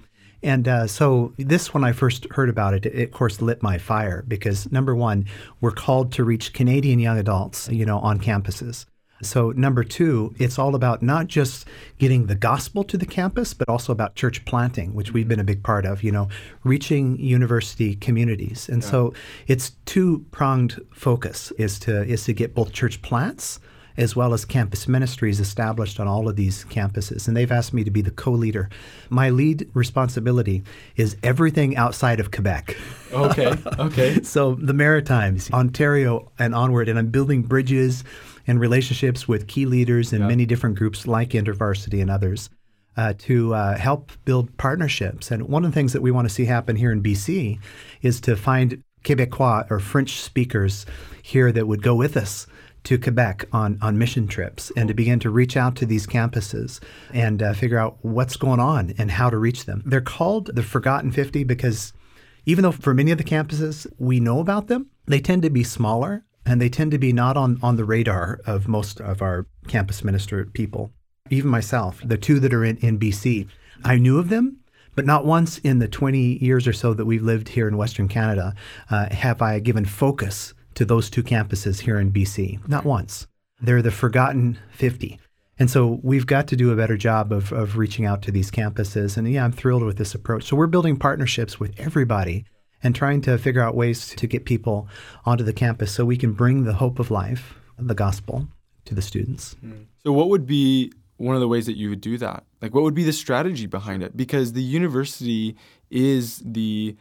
And 0.44 0.68
uh, 0.68 0.88
so 0.88 1.34
this, 1.38 1.74
when 1.74 1.84
I 1.84 1.92
first 1.92 2.26
heard 2.32 2.50
about 2.50 2.74
it, 2.74 2.86
it, 2.86 3.04
of 3.04 3.12
course 3.12 3.42
lit 3.42 3.62
my 3.62 3.78
fire 3.78 4.24
because 4.28 4.72
number 4.72 4.96
one, 4.96 5.26
we're 5.60 5.72
called 5.72 6.12
to 6.14 6.24
reach 6.24 6.54
Canadian 6.54 7.00
young 7.00 7.18
adults, 7.18 7.70
you 7.70 7.86
know, 7.86 8.00
on 8.00 8.20
campuses. 8.20 8.86
So, 9.24 9.52
number 9.52 9.84
two, 9.84 10.34
it's 10.40 10.58
all 10.58 10.74
about 10.74 11.02
not 11.02 11.28
just 11.28 11.68
getting 12.00 12.26
the 12.26 12.36
gospel 12.36 12.84
to 12.86 12.98
the 12.98 13.06
campus, 13.06 13.54
but 13.54 13.70
also 13.70 13.92
about 13.92 14.16
church 14.16 14.44
planting, 14.46 14.94
which 14.94 15.14
we've 15.14 15.28
been 15.28 15.40
a 15.40 15.44
big 15.44 15.64
part 15.64 15.86
of, 15.86 16.04
you 16.04 16.12
know, 16.12 16.28
reaching 16.64 17.20
university 17.20 17.96
communities. 17.96 18.68
And 18.68 18.82
yeah. 18.82 18.90
so 18.90 19.14
it's 19.48 19.72
two 19.86 20.26
pronged 20.32 20.80
focus 20.92 21.52
is 21.60 21.80
to 21.82 22.04
is 22.04 22.26
to 22.26 22.34
get 22.34 22.56
both 22.56 22.72
church 22.72 23.02
plants 23.02 23.60
as 24.02 24.16
well 24.16 24.34
as 24.34 24.46
campus 24.46 24.88
ministries 24.88 25.40
established 25.40 26.00
on 26.00 26.08
all 26.08 26.28
of 26.28 26.36
these 26.36 26.66
campuses. 26.66 27.28
And 27.28 27.38
they've 27.38 27.52
asked 27.52 27.74
me 27.74 27.84
to 27.84 27.92
be 27.92 28.02
the 28.02 28.12
co 28.12 28.32
leader. 28.32 28.68
My 29.10 29.30
lead 29.30 29.70
responsibility 29.74 30.64
is 30.96 31.16
everything 31.22 31.78
outside 31.78 32.20
of 32.20 32.32
Quebec. 32.32 32.76
Okay, 33.14 33.54
okay. 33.78 34.22
so 34.24 34.56
the 34.56 34.74
Maritimes, 34.74 35.52
Ontario, 35.52 36.32
and 36.40 36.56
onward. 36.56 36.90
And 36.90 36.98
I'm 36.98 37.08
building 37.08 37.44
bridges 37.44 38.04
and 38.48 38.60
relationships 38.60 39.28
with 39.28 39.48
key 39.48 39.68
leaders 39.68 40.14
in 40.14 40.26
many 40.28 40.48
different 40.48 40.78
groups 40.78 41.06
like 41.06 41.30
InterVarsity 41.30 42.02
and 42.02 42.10
others 42.10 42.50
uh, 42.98 43.14
to 43.20 43.54
uh, 43.54 43.78
help 43.78 44.12
build 44.26 44.58
partnerships. 44.58 45.30
And 45.30 45.48
one 45.48 45.64
of 45.64 45.72
the 45.72 45.76
things 45.76 45.94
that 45.94 46.02
we 46.02 46.10
want 46.10 46.28
to 46.28 46.34
see 46.34 46.46
happen 46.46 46.76
here 46.76 46.92
in 46.92 47.04
BC 47.04 47.60
is 48.02 48.20
to 48.22 48.36
find 48.36 48.84
Quebecois 49.04 49.70
or 49.70 49.80
French 49.80 50.20
speakers 50.20 50.86
here 51.22 51.52
that 51.52 51.68
would 51.68 51.84
go 51.84 51.96
with 51.96 52.18
us 52.18 52.48
to 52.84 52.98
Quebec 52.98 53.46
on, 53.54 53.78
on 53.82 53.98
mission 53.98 54.28
trips 54.28 54.72
and 54.76 54.88
to 54.88 54.94
begin 54.94 55.20
to 55.20 55.30
reach 55.30 55.56
out 55.56 55.76
to 55.78 55.86
these 55.86 56.08
campuses 56.08 56.80
and 57.14 57.42
uh, 57.44 57.54
figure 57.54 57.78
out 57.78 57.98
what's 58.02 58.36
going 58.36 58.60
on 58.60 58.94
and 58.98 59.12
how 59.12 59.30
to 59.30 59.38
reach 59.38 59.66
them. 59.66 59.84
They're 59.86 60.02
called 60.02 60.56
the 60.56 60.64
Forgotten 60.64 61.12
50 61.12 61.44
because 61.44 61.94
even 62.46 62.64
though 62.64 62.72
for 62.72 62.94
many 62.94 63.12
of 63.12 63.18
the 63.18 63.24
campuses 63.24 63.86
we 63.98 64.20
know 64.20 64.40
about 64.40 64.68
them, 64.68 64.88
they 65.06 65.20
tend 65.20 65.44
to 65.44 65.50
be 65.50 65.64
smaller 65.64 66.26
and 66.46 66.60
they 66.60 66.70
tend 66.70 66.92
to 66.92 66.98
be 66.98 67.14
not 67.14 67.38
on, 67.38 67.60
on 67.62 67.76
the 67.76 67.86
radar 67.86 68.40
of 68.46 68.68
most 68.68 69.00
of 69.00 69.22
our 69.22 69.46
campus 69.68 70.04
minister 70.04 70.46
people. 70.46 70.92
Even 71.30 71.52
myself, 71.52 72.02
the 72.04 72.18
two 72.18 72.40
that 72.40 72.54
are 72.54 72.66
in, 72.66 72.78
in 72.78 73.00
BC, 73.00 73.48
I 73.84 73.98
knew 73.98 74.18
of 74.18 74.30
them, 74.30 74.62
But 74.96 75.06
not 75.06 75.26
once 75.26 75.60
in 75.60 75.80
the 75.80 75.88
20 75.88 76.44
years 76.44 76.68
or 76.68 76.74
so 76.74 76.94
that 76.94 77.06
we've 77.06 77.22
lived 77.22 77.50
here 77.50 77.68
in 77.68 77.78
Western 77.78 78.08
Canada 78.08 78.54
uh, 78.90 79.08
have 79.12 79.42
I 79.42 79.60
given 79.60 79.86
focus 79.86 80.54
to 80.76 80.86
those 80.86 81.10
two 81.10 81.24
campuses 81.24 81.82
here 81.82 82.00
in 82.00 82.12
BC. 82.12 82.68
Not 82.68 82.86
once. 82.86 83.28
They're 83.62 83.82
the 83.82 83.92
forgotten 83.92 84.58
50. 84.72 85.20
And 85.60 85.70
so 85.70 86.00
we've 86.02 86.26
got 86.26 86.48
to 86.48 86.56
do 86.56 86.72
a 86.72 86.76
better 86.76 86.98
job 86.98 87.32
of, 87.32 87.52
of 87.52 87.78
reaching 87.78 88.06
out 88.06 88.24
to 88.24 88.32
these 88.32 88.50
campuses. 88.50 89.16
And 89.16 89.32
yeah, 89.32 89.44
I'm 89.44 89.52
thrilled 89.52 89.84
with 89.84 89.98
this 89.98 90.16
approach. 90.16 90.46
So 90.46 90.56
we're 90.56 90.68
building 90.68 90.98
partnerships 90.98 91.60
with 91.60 91.80
everybody 91.80 92.46
and 92.82 92.96
trying 92.96 93.22
to 93.22 93.38
figure 93.38 93.62
out 93.62 93.76
ways 93.76 94.10
to 94.10 94.28
get 94.28 94.46
people 94.46 94.88
onto 95.26 95.44
the 95.44 95.54
campus 95.54 95.92
so 95.92 96.04
we 96.04 96.18
can 96.18 96.34
bring 96.34 96.64
the 96.64 96.74
hope 96.74 96.98
of 96.98 97.12
life, 97.12 97.54
the 97.78 97.94
gospel, 97.94 98.48
to 98.86 98.96
the 98.96 99.02
students. 99.02 99.56
Mm. 99.64 99.86
So, 100.04 100.12
what 100.12 100.30
would 100.30 100.48
be 100.48 100.92
one 101.18 101.36
of 101.36 101.42
the 101.42 101.48
ways 101.48 101.68
that 101.68 101.78
you 101.78 101.90
would 101.90 102.02
do 102.02 102.18
that? 102.18 102.44
Like, 102.62 102.74
what 102.74 102.84
would 102.84 102.96
be 102.96 103.04
the 103.04 103.14
strategy 103.14 103.68
behind 103.68 104.02
it? 104.02 104.18
Because 104.18 104.54
the 104.54 104.64
university 104.64 105.56
is 105.92 106.42
the 106.44 106.96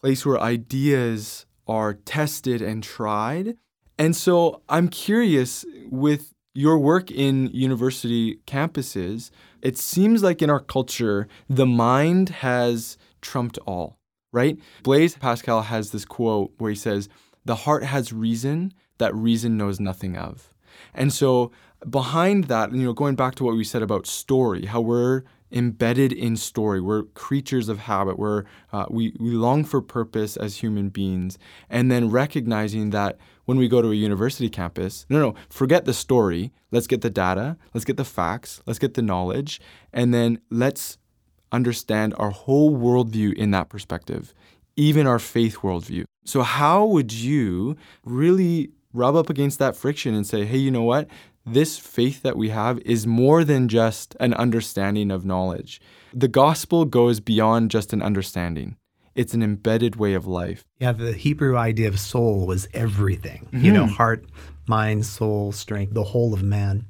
place 0.00 0.24
where 0.24 0.40
ideas 0.40 1.44
are 1.66 1.94
tested 1.94 2.62
and 2.62 2.82
tried. 2.82 3.56
And 3.98 4.16
so, 4.16 4.62
I'm 4.68 4.88
curious 4.88 5.64
with 5.90 6.32
your 6.54 6.78
work 6.78 7.10
in 7.10 7.48
university 7.48 8.38
campuses, 8.46 9.30
it 9.62 9.78
seems 9.78 10.22
like 10.22 10.42
in 10.42 10.50
our 10.50 10.60
culture, 10.60 11.28
the 11.48 11.66
mind 11.66 12.28
has 12.28 12.98
trumped 13.20 13.58
all, 13.66 13.98
right? 14.32 14.58
Blaise 14.82 15.16
Pascal 15.16 15.62
has 15.62 15.90
this 15.90 16.04
quote 16.04 16.52
where 16.58 16.70
he 16.70 16.76
says, 16.76 17.08
The 17.44 17.54
heart 17.54 17.84
has 17.84 18.12
reason 18.12 18.72
that 18.98 19.14
reason 19.14 19.56
knows 19.56 19.80
nothing 19.80 20.16
of. 20.16 20.52
And 20.94 21.12
so, 21.12 21.52
behind 21.88 22.44
that, 22.44 22.72
you 22.72 22.84
know, 22.84 22.92
going 22.92 23.16
back 23.16 23.34
to 23.36 23.44
what 23.44 23.56
we 23.56 23.64
said 23.64 23.82
about 23.82 24.06
story, 24.06 24.66
how 24.66 24.80
we're 24.80 25.22
embedded 25.52 26.12
in 26.12 26.36
story. 26.36 26.80
We're 26.80 27.02
creatures 27.02 27.68
of 27.68 27.80
habit. 27.80 28.18
We're, 28.18 28.44
uh, 28.72 28.86
we, 28.88 29.14
we 29.20 29.30
long 29.30 29.64
for 29.64 29.80
purpose 29.80 30.36
as 30.36 30.56
human 30.56 30.88
beings. 30.88 31.38
And 31.68 31.90
then 31.90 32.10
recognizing 32.10 32.90
that 32.90 33.18
when 33.44 33.58
we 33.58 33.68
go 33.68 33.82
to 33.82 33.90
a 33.90 33.94
university 33.94 34.48
campus, 34.48 35.06
no, 35.08 35.18
no, 35.18 35.34
forget 35.50 35.84
the 35.84 35.94
story. 35.94 36.52
Let's 36.70 36.86
get 36.86 37.02
the 37.02 37.10
data. 37.10 37.56
Let's 37.74 37.84
get 37.84 37.96
the 37.96 38.04
facts. 38.04 38.62
Let's 38.66 38.78
get 38.78 38.94
the 38.94 39.02
knowledge. 39.02 39.60
And 39.92 40.14
then 40.14 40.40
let's 40.50 40.98
understand 41.52 42.14
our 42.16 42.30
whole 42.30 42.76
worldview 42.76 43.34
in 43.34 43.50
that 43.50 43.68
perspective, 43.68 44.32
even 44.76 45.06
our 45.06 45.18
faith 45.18 45.58
worldview. 45.58 46.04
So, 46.24 46.42
how 46.42 46.86
would 46.86 47.12
you 47.12 47.76
really 48.04 48.70
rub 48.92 49.16
up 49.16 49.30
against 49.30 49.58
that 49.58 49.76
friction 49.76 50.14
and 50.14 50.26
say, 50.26 50.44
hey, 50.44 50.58
you 50.58 50.70
know 50.70 50.82
what? 50.82 51.08
This 51.44 51.78
faith 51.78 52.22
that 52.22 52.36
we 52.36 52.50
have 52.50 52.78
is 52.80 53.06
more 53.06 53.44
than 53.44 53.68
just 53.68 54.16
an 54.20 54.34
understanding 54.34 55.10
of 55.10 55.24
knowledge. 55.24 55.80
The 56.14 56.28
gospel 56.28 56.84
goes 56.84 57.20
beyond 57.20 57.70
just 57.70 57.92
an 57.92 58.02
understanding. 58.02 58.76
It's 59.14 59.34
an 59.34 59.42
embedded 59.42 59.96
way 59.96 60.14
of 60.14 60.26
life. 60.26 60.64
Yeah, 60.78 60.92
the 60.92 61.12
Hebrew 61.12 61.56
idea 61.56 61.88
of 61.88 61.98
soul 61.98 62.46
was 62.46 62.68
everything. 62.72 63.48
Mm-hmm. 63.52 63.64
You 63.64 63.72
know, 63.72 63.86
heart, 63.86 64.24
mind, 64.66 65.04
soul, 65.04 65.52
strength, 65.52 65.94
the 65.94 66.04
whole 66.04 66.32
of 66.32 66.42
man. 66.42 66.86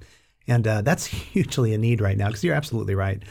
And 0.47 0.67
uh, 0.67 0.83
that's 0.83 1.07
hugely 1.33 1.75
a 1.75 1.79
need 1.79 2.01
right 2.01 2.17
now 2.17 2.29
because 2.29 2.45
you're 2.45 2.55
absolutely 2.55 2.95
right. 2.95 3.23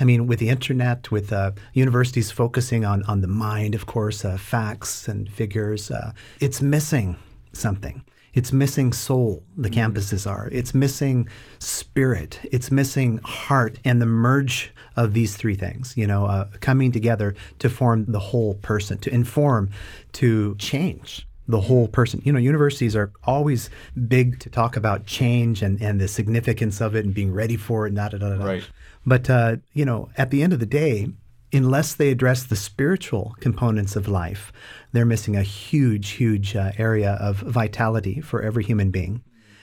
I 0.00 0.04
mean, 0.04 0.26
with 0.26 0.38
the 0.38 0.48
internet, 0.48 1.10
with 1.10 1.32
uh, 1.32 1.52
universities 1.74 2.30
focusing 2.30 2.84
on, 2.86 3.02
on 3.04 3.20
the 3.20 3.28
mind, 3.28 3.74
of 3.74 3.84
course, 3.86 4.24
uh, 4.24 4.38
facts 4.38 5.06
and 5.06 5.30
figures, 5.30 5.90
uh, 5.90 6.12
it's 6.40 6.62
missing 6.62 7.16
something. 7.52 8.04
It's 8.32 8.52
missing 8.52 8.92
soul, 8.92 9.42
the 9.56 9.68
mm-hmm. 9.68 9.80
campuses 9.80 10.30
are. 10.30 10.48
It's 10.52 10.72
missing 10.72 11.28
spirit. 11.58 12.38
It's 12.52 12.70
missing 12.70 13.18
heart 13.24 13.78
and 13.84 14.00
the 14.00 14.06
merge 14.06 14.72
of 14.96 15.14
these 15.14 15.36
three 15.36 15.56
things, 15.56 15.96
you 15.96 16.06
know, 16.06 16.26
uh, 16.26 16.48
coming 16.60 16.92
together 16.92 17.34
to 17.58 17.68
form 17.68 18.04
the 18.06 18.20
whole 18.20 18.54
person, 18.54 18.98
to 18.98 19.12
inform, 19.12 19.70
to 20.12 20.54
change 20.56 21.26
the 21.48 21.60
whole 21.60 21.88
person. 21.88 22.22
You 22.24 22.32
know, 22.32 22.38
universities 22.38 22.94
are 22.94 23.10
always 23.24 23.68
big 24.06 24.38
to 24.40 24.50
talk 24.50 24.76
about 24.76 25.06
change 25.06 25.62
and, 25.62 25.80
and 25.82 26.00
the 26.00 26.06
significance 26.06 26.80
of 26.80 26.94
it 26.94 27.04
and 27.04 27.12
being 27.12 27.32
ready 27.32 27.56
for 27.56 27.86
it. 27.86 27.94
Da, 27.94 28.08
da, 28.08 28.18
da, 28.18 28.36
da. 28.36 28.44
Right. 28.44 28.68
But, 29.04 29.28
uh, 29.28 29.56
you 29.72 29.84
know, 29.84 30.10
at 30.16 30.30
the 30.30 30.42
end 30.42 30.52
of 30.52 30.60
the 30.60 30.66
day, 30.66 31.08
unless 31.52 31.94
they 31.94 32.10
address 32.10 32.44
the 32.44 32.56
spiritual 32.56 33.34
components 33.40 33.96
of 33.96 34.08
life, 34.08 34.52
they're 34.92 35.06
missing 35.06 35.36
a 35.36 35.42
huge, 35.42 36.10
huge 36.10 36.56
uh, 36.56 36.72
area 36.78 37.12
of 37.20 37.38
vitality 37.38 38.20
for 38.20 38.42
every 38.42 38.64
human 38.64 38.90
being. 38.90 39.22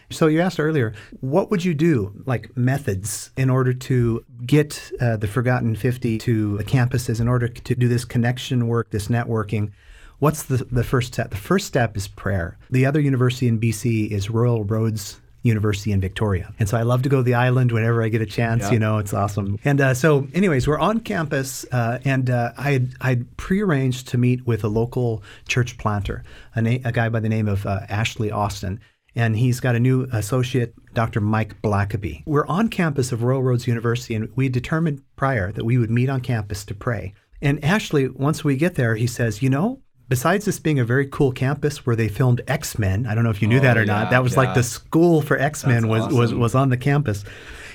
So 0.10 0.28
you 0.28 0.40
asked 0.40 0.60
earlier, 0.60 0.94
what 1.20 1.52
would 1.52 1.66
you 1.66 1.74
do, 1.74 2.14
like 2.26 2.56
methods, 2.56 3.32
in 3.36 3.50
order 3.50 3.74
to 3.74 4.24
get 4.46 4.92
uh, 5.02 5.18
the 5.18 5.28
Forgotten 5.28 5.76
50 5.76 6.18
to 6.20 6.58
campuses, 6.60 7.20
in 7.20 7.28
order 7.28 7.50
to 7.50 7.76
do 7.76 7.90
this 7.90 8.06
connection 8.06 8.68
work, 8.68 8.90
this 8.92 9.10
networking? 9.10 9.72
What's 10.20 10.44
the, 10.44 10.58
the 10.72 10.84
first 10.84 11.14
step? 11.14 11.32
The 11.32 11.38
first 11.38 11.68
step 11.68 11.98
is 11.98 12.08
prayer. 12.08 12.58
The 12.70 12.86
other 12.86 13.02
university 13.02 13.50
in 13.50 13.60
BC 13.60 14.10
is 14.10 14.30
Royal 14.30 14.64
Roads 14.64 15.20
University 15.48 15.92
in 15.92 16.00
Victoria. 16.02 16.54
And 16.60 16.70
so 16.70 16.78
I 16.78 16.84
love 16.84 17.02
to 17.04 17.10
go 17.10 17.18
to 17.18 17.24
the 17.24 17.34
island 17.34 17.72
whenever 17.72 18.04
I 18.04 18.10
get 18.10 18.22
a 18.22 18.26
chance. 18.26 18.64
Yeah. 18.64 18.72
You 18.72 18.80
know, 18.80 18.98
it's 19.00 19.14
awesome. 19.14 19.58
And 19.66 19.82
uh, 19.82 19.94
so, 19.94 20.28
anyways, 20.34 20.68
we're 20.68 20.78
on 20.80 21.00
campus, 21.00 21.66
uh, 21.72 22.00
and 22.06 22.30
uh, 22.30 22.52
I 22.58 22.72
had 22.72 22.90
I'd 23.02 23.38
prearranged 23.38 24.08
to 24.10 24.18
meet 24.18 24.46
with 24.46 24.64
a 24.64 24.68
local 24.68 25.24
church 25.48 25.78
planter, 25.78 26.24
a, 26.54 26.62
na- 26.62 26.80
a 26.86 26.92
guy 26.92 27.10
by 27.10 27.20
the 27.20 27.30
name 27.30 27.48
of 27.48 27.66
uh, 27.66 27.82
Ashley 27.90 28.32
Austin. 28.32 28.80
And 29.16 29.36
he's 29.36 29.60
got 29.60 29.76
a 29.76 29.80
new 29.80 30.08
associate, 30.12 30.76
Dr. 30.94 31.22
Mike 31.22 31.60
Blackaby. 31.64 32.22
We're 32.28 32.46
on 32.46 32.70
campus 32.70 33.12
of 33.12 33.24
Royal 33.24 33.42
Roads 33.42 33.66
University, 33.66 34.14
and 34.14 34.30
we 34.36 34.48
determined 34.48 35.02
prior 35.16 35.52
that 35.54 35.66
we 35.66 35.80
would 35.80 35.90
meet 35.90 36.08
on 36.08 36.22
campus 36.22 36.64
to 36.66 36.76
pray. 36.76 37.16
And 37.42 37.64
Ashley, 37.64 38.08
once 38.10 38.44
we 38.44 38.58
get 38.58 38.76
there, 38.76 38.96
he 38.96 39.08
says, 39.08 39.42
You 39.42 39.50
know, 39.50 39.82
besides 40.10 40.46
this 40.46 40.60
being 40.60 40.80
a 40.80 40.86
very 40.86 41.08
cool 41.08 41.32
campus 41.32 41.86
where 41.86 41.96
they 41.96 42.08
filmed 42.08 42.42
X 42.48 42.78
Men, 42.78 43.06
I 43.06 43.16
don't 43.16 43.24
know 43.24 43.30
if 43.30 43.42
you 43.42 43.48
knew 43.48 43.58
oh, 43.58 43.62
that 43.62 43.78
or 43.78 43.82
yeah, 43.82 43.94
not. 43.94 44.10
That 44.12 44.24
was 44.24 44.34
yeah. 44.34 44.40
like 44.40 44.56
the 44.56 44.64
school 44.64 45.22
for 45.22 45.38
X 45.38 45.66
Men 45.66 45.88
was, 45.88 46.04
awesome. 46.04 46.18
was 46.18 46.34
was 46.34 46.56
on 46.56 46.70
the 46.70 46.78
campus. 46.78 47.24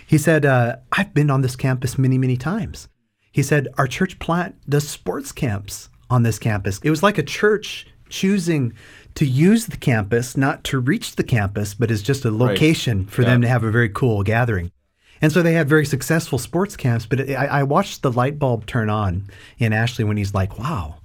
He 0.07 0.19
said, 0.19 0.45
uh, 0.45 0.77
"I've 0.93 1.15
been 1.15 1.31
on 1.31 1.43
this 1.43 1.57
campus 1.57 1.99
many 1.99 2.19
many 2.19 2.37
times." 2.37 2.89
He 3.33 3.43
said, 3.43 3.69
"Our 3.79 3.87
church 3.87 4.19
plant 4.19 4.57
does 4.69 4.89
sports 4.89 5.33
camps 5.33 5.89
on 6.11 6.23
this 6.23 6.39
campus. 6.39 6.79
It 6.83 6.91
was 6.91 7.03
like 7.03 7.19
a 7.19 7.23
church 7.23 7.87
choosing." 8.09 8.73
To 9.17 9.27
use 9.27 9.67
the 9.67 9.77
campus, 9.77 10.39
not 10.39 10.65
to 10.65 10.81
reach 10.81 11.17
the 11.17 11.23
campus, 11.23 11.75
but 11.75 11.91
as 11.91 12.01
just 12.01 12.25
a 12.25 12.31
location 12.31 13.01
right. 13.01 13.11
for 13.11 13.21
yeah. 13.21 13.29
them 13.29 13.43
to 13.43 13.49
have 13.49 13.63
a 13.63 13.71
very 13.71 13.91
cool 13.91 14.23
gathering. 14.23 14.73
And 15.21 15.31
so 15.31 15.43
they 15.43 15.53
had 15.53 15.69
very 15.69 15.85
successful 15.85 16.39
sports 16.39 16.77
camps. 16.77 17.05
But 17.05 17.21
it, 17.21 17.35
I, 17.35 17.47
I 17.47 17.63
watched 17.63 18.01
the 18.01 18.11
light 18.11 18.39
bulb 18.39 18.65
turn 18.65 18.89
on 18.91 19.29
in 19.59 19.73
Ashley 19.73 20.05
when 20.05 20.17
he's 20.17 20.33
like, 20.33 20.59
wow, 20.59 20.97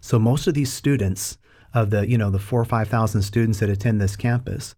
so 0.00 0.18
most 0.18 0.46
of 0.46 0.54
these 0.54 0.72
students 0.72 1.38
of 1.72 1.90
the, 1.90 2.08
you 2.08 2.18
know, 2.18 2.30
the 2.30 2.38
four 2.38 2.60
or 2.60 2.64
5,000 2.64 3.22
students 3.22 3.60
that 3.60 3.68
attend 3.68 4.00
this 4.00 4.16
campus 4.16 4.74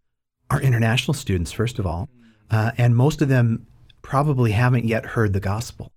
are 0.50 0.61
international 0.61 1.14
students, 1.14 1.52
first 1.52 1.78
of 1.78 1.87
all. 1.87 2.08
Uh, 2.50 2.72
and 2.76 2.94
most 2.94 3.22
of 3.22 3.28
them 3.28 3.66
probably 4.02 4.50
haven't 4.50 4.85
yet 4.85 5.06
heard 5.06 5.32
the 5.32 5.40
gospel. 5.40 5.90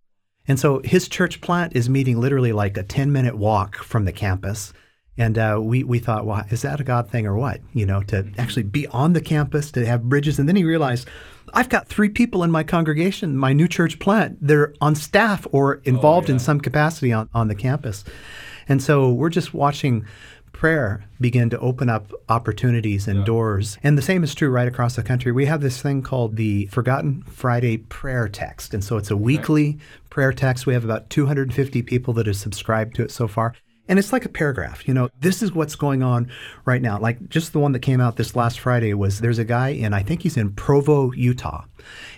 And 0.48 0.60
so 0.60 0.80
his 0.84 1.08
church 1.08 1.42
plant 1.42 1.76
is 1.76 1.90
meeting 1.90 2.20
literally 2.20 2.54
like 2.54 2.78
a 2.78 2.84
10 2.84 3.12
minute 3.12 3.36
walk 3.36 3.78
from 3.78 4.06
the 4.06 4.12
campus. 4.12 4.72
And 5.18 5.38
uh, 5.38 5.60
we, 5.62 5.84
we 5.84 6.00
thought, 6.00 6.26
well, 6.26 6.44
is 6.50 6.62
that 6.62 6.80
a 6.80 6.84
God 6.84 7.10
thing 7.10 7.26
or 7.26 7.36
what? 7.36 7.62
You 7.74 7.86
know, 7.86 8.04
to 8.04 8.30
actually 8.38 8.64
be 8.64 8.86
on 8.88 9.14
the 9.14 9.22
campus, 9.22 9.72
to 9.72 9.86
have 9.86 10.04
bridges. 10.04 10.40
And 10.40 10.48
then 10.48 10.58
he 10.58 10.64
realized, 10.64 11.08
I've 11.54 11.70
got 11.70 11.88
three 11.88 12.10
people 12.10 12.44
in 12.44 12.52
my 12.52 12.64
congregation, 12.64 13.38
my 13.38 13.54
new 13.54 13.68
church 13.68 13.98
plant. 14.00 14.38
They're 14.42 14.74
on 14.82 14.94
staff 14.94 15.48
or 15.52 15.76
involved 15.86 16.28
oh, 16.28 16.32
yeah. 16.32 16.36
in 16.36 16.40
some 16.40 16.60
capacity 16.60 17.14
on, 17.14 17.30
on 17.34 17.48
the 17.48 17.56
campus. 17.56 18.04
And 18.68 18.82
so 18.82 19.12
we're 19.12 19.30
just 19.30 19.54
watching 19.54 20.06
prayer 20.56 21.06
begin 21.20 21.50
to 21.50 21.60
open 21.60 21.90
up 21.90 22.12
opportunities 22.30 23.10
and 23.10 23.20
yeah. 23.20 23.26
doors. 23.26 23.78
And 23.84 23.98
the 23.98 24.02
same 24.02 24.24
is 24.24 24.34
true 24.34 24.50
right 24.50 24.68
across 24.68 24.96
the 24.96 25.04
country. 25.04 25.34
We 25.34 25.46
have 25.48 25.60
this 25.60 25.82
thing 25.82 26.02
called 26.02 26.38
the 26.38 26.68
Forgotten 26.68 27.24
Friday 27.24 27.78
Prayer 27.78 28.30
Text. 28.30 28.74
And 28.74 28.82
so 28.84 28.96
it's 28.96 29.12
a 29.12 29.18
weekly 29.18 29.78
prayer 30.10 30.32
text. 30.32 30.66
We 30.66 30.74
have 30.74 30.86
about 30.86 31.10
250 31.10 31.82
people 31.82 32.14
that 32.14 32.26
have 32.26 32.38
subscribed 32.38 32.96
to 32.96 33.04
it 33.04 33.12
so 33.12 33.28
far. 33.28 33.54
And 33.88 34.00
it's 34.00 34.12
like 34.12 34.26
a 34.26 34.30
paragraph, 34.30 34.88
you 34.88 34.94
know, 34.96 35.10
this 35.20 35.44
is 35.44 35.52
what's 35.52 35.76
going 35.76 36.02
on 36.02 36.32
right 36.66 36.82
now. 36.82 36.98
Like 36.98 37.30
just 37.30 37.54
the 37.54 37.60
one 37.60 37.72
that 37.74 37.82
came 37.82 38.02
out 38.02 38.16
this 38.16 38.36
last 38.36 38.60
Friday 38.60 38.94
was 38.96 39.20
there's 39.20 39.38
a 39.38 39.46
guy 39.46 39.70
in, 39.70 39.94
I 39.94 40.02
think 40.02 40.24
he's 40.24 40.38
in 40.38 40.54
Provo, 40.54 41.12
Utah, 41.12 41.66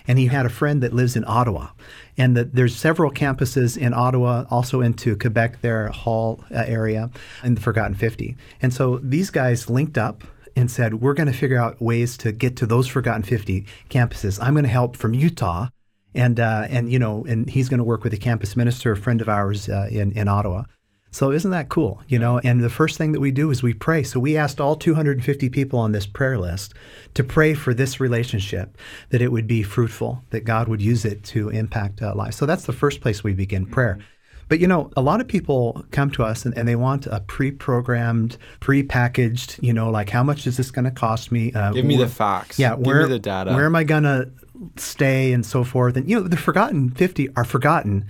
and 0.08 0.18
he 0.18 0.26
had 0.26 0.46
a 0.46 0.48
friend 0.48 0.82
that 0.82 0.94
lives 0.94 1.14
in 1.14 1.24
Ottawa. 1.26 1.68
And 2.16 2.36
the, 2.36 2.44
there's 2.44 2.74
several 2.74 3.12
campuses 3.12 3.76
in 3.76 3.92
Ottawa, 3.92 4.46
also 4.50 4.80
into 4.80 5.14
Quebec, 5.16 5.60
their 5.60 5.88
Hull 5.88 6.42
uh, 6.50 6.64
area, 6.66 7.10
in 7.44 7.54
the 7.54 7.60
Forgotten 7.60 7.94
50. 7.94 8.34
And 8.62 8.72
so 8.72 8.98
these 9.02 9.30
guys 9.30 9.68
linked 9.68 9.98
up 9.98 10.24
and 10.56 10.70
said, 10.70 10.94
we're 10.94 11.14
going 11.14 11.30
to 11.30 11.38
figure 11.38 11.58
out 11.58 11.80
ways 11.80 12.16
to 12.16 12.32
get 12.32 12.56
to 12.56 12.66
those 12.66 12.88
Forgotten 12.88 13.22
50 13.22 13.66
campuses. 13.90 14.42
I'm 14.42 14.54
going 14.54 14.64
to 14.64 14.70
help 14.70 14.96
from 14.96 15.14
Utah. 15.14 15.68
And, 16.14 16.40
uh, 16.40 16.66
and 16.70 16.90
you 16.90 16.98
know, 16.98 17.24
and 17.28 17.48
he's 17.48 17.68
going 17.68 17.78
to 17.78 17.84
work 17.84 18.02
with 18.02 18.14
a 18.14 18.16
campus 18.16 18.56
minister, 18.56 18.90
a 18.92 18.96
friend 18.96 19.20
of 19.20 19.28
ours 19.28 19.68
uh, 19.68 19.88
in, 19.90 20.10
in 20.12 20.26
Ottawa. 20.26 20.64
So 21.10 21.32
isn't 21.32 21.50
that 21.50 21.68
cool? 21.68 22.02
You 22.06 22.18
know, 22.18 22.38
and 22.40 22.62
the 22.62 22.70
first 22.70 22.98
thing 22.98 23.12
that 23.12 23.20
we 23.20 23.30
do 23.30 23.50
is 23.50 23.62
we 23.62 23.74
pray. 23.74 24.02
So 24.02 24.20
we 24.20 24.36
asked 24.36 24.60
all 24.60 24.76
250 24.76 25.48
people 25.48 25.78
on 25.78 25.92
this 25.92 26.06
prayer 26.06 26.38
list 26.38 26.74
to 27.14 27.24
pray 27.24 27.54
for 27.54 27.72
this 27.72 27.98
relationship, 27.98 28.76
that 29.10 29.22
it 29.22 29.32
would 29.32 29.46
be 29.46 29.62
fruitful, 29.62 30.22
that 30.30 30.44
God 30.44 30.68
would 30.68 30.82
use 30.82 31.04
it 31.04 31.24
to 31.24 31.48
impact 31.48 32.02
uh, 32.02 32.14
lives. 32.14 32.36
So 32.36 32.46
that's 32.46 32.66
the 32.66 32.72
first 32.72 33.00
place 33.00 33.24
we 33.24 33.32
begin 33.32 33.66
prayer. 33.66 33.94
Mm-hmm. 33.94 34.02
But 34.48 34.60
you 34.60 34.66
know, 34.66 34.90
a 34.96 35.02
lot 35.02 35.20
of 35.20 35.28
people 35.28 35.84
come 35.90 36.10
to 36.12 36.24
us 36.24 36.44
and, 36.44 36.56
and 36.56 36.66
they 36.66 36.76
want 36.76 37.06
a 37.06 37.20
pre-programmed, 37.20 38.38
pre-packaged. 38.60 39.62
You 39.62 39.72
know, 39.72 39.90
like 39.90 40.08
how 40.10 40.22
much 40.22 40.46
is 40.46 40.56
this 40.56 40.70
going 40.70 40.86
to 40.86 40.90
cost 40.90 41.30
me? 41.30 41.52
Uh, 41.52 41.72
Give 41.72 41.84
me 41.84 41.96
the 41.96 42.08
facts. 42.08 42.58
Yeah, 42.58 42.74
Give 42.76 42.86
where 42.86 43.02
me 43.02 43.08
the 43.10 43.18
data. 43.18 43.52
Where 43.52 43.66
am 43.66 43.76
I 43.76 43.84
going 43.84 44.04
to 44.04 44.30
stay 44.76 45.32
and 45.32 45.44
so 45.44 45.64
forth? 45.64 45.96
And 45.96 46.08
you 46.08 46.20
know, 46.20 46.26
the 46.26 46.36
forgotten 46.36 46.90
fifty 46.90 47.28
are 47.36 47.44
forgotten 47.44 48.06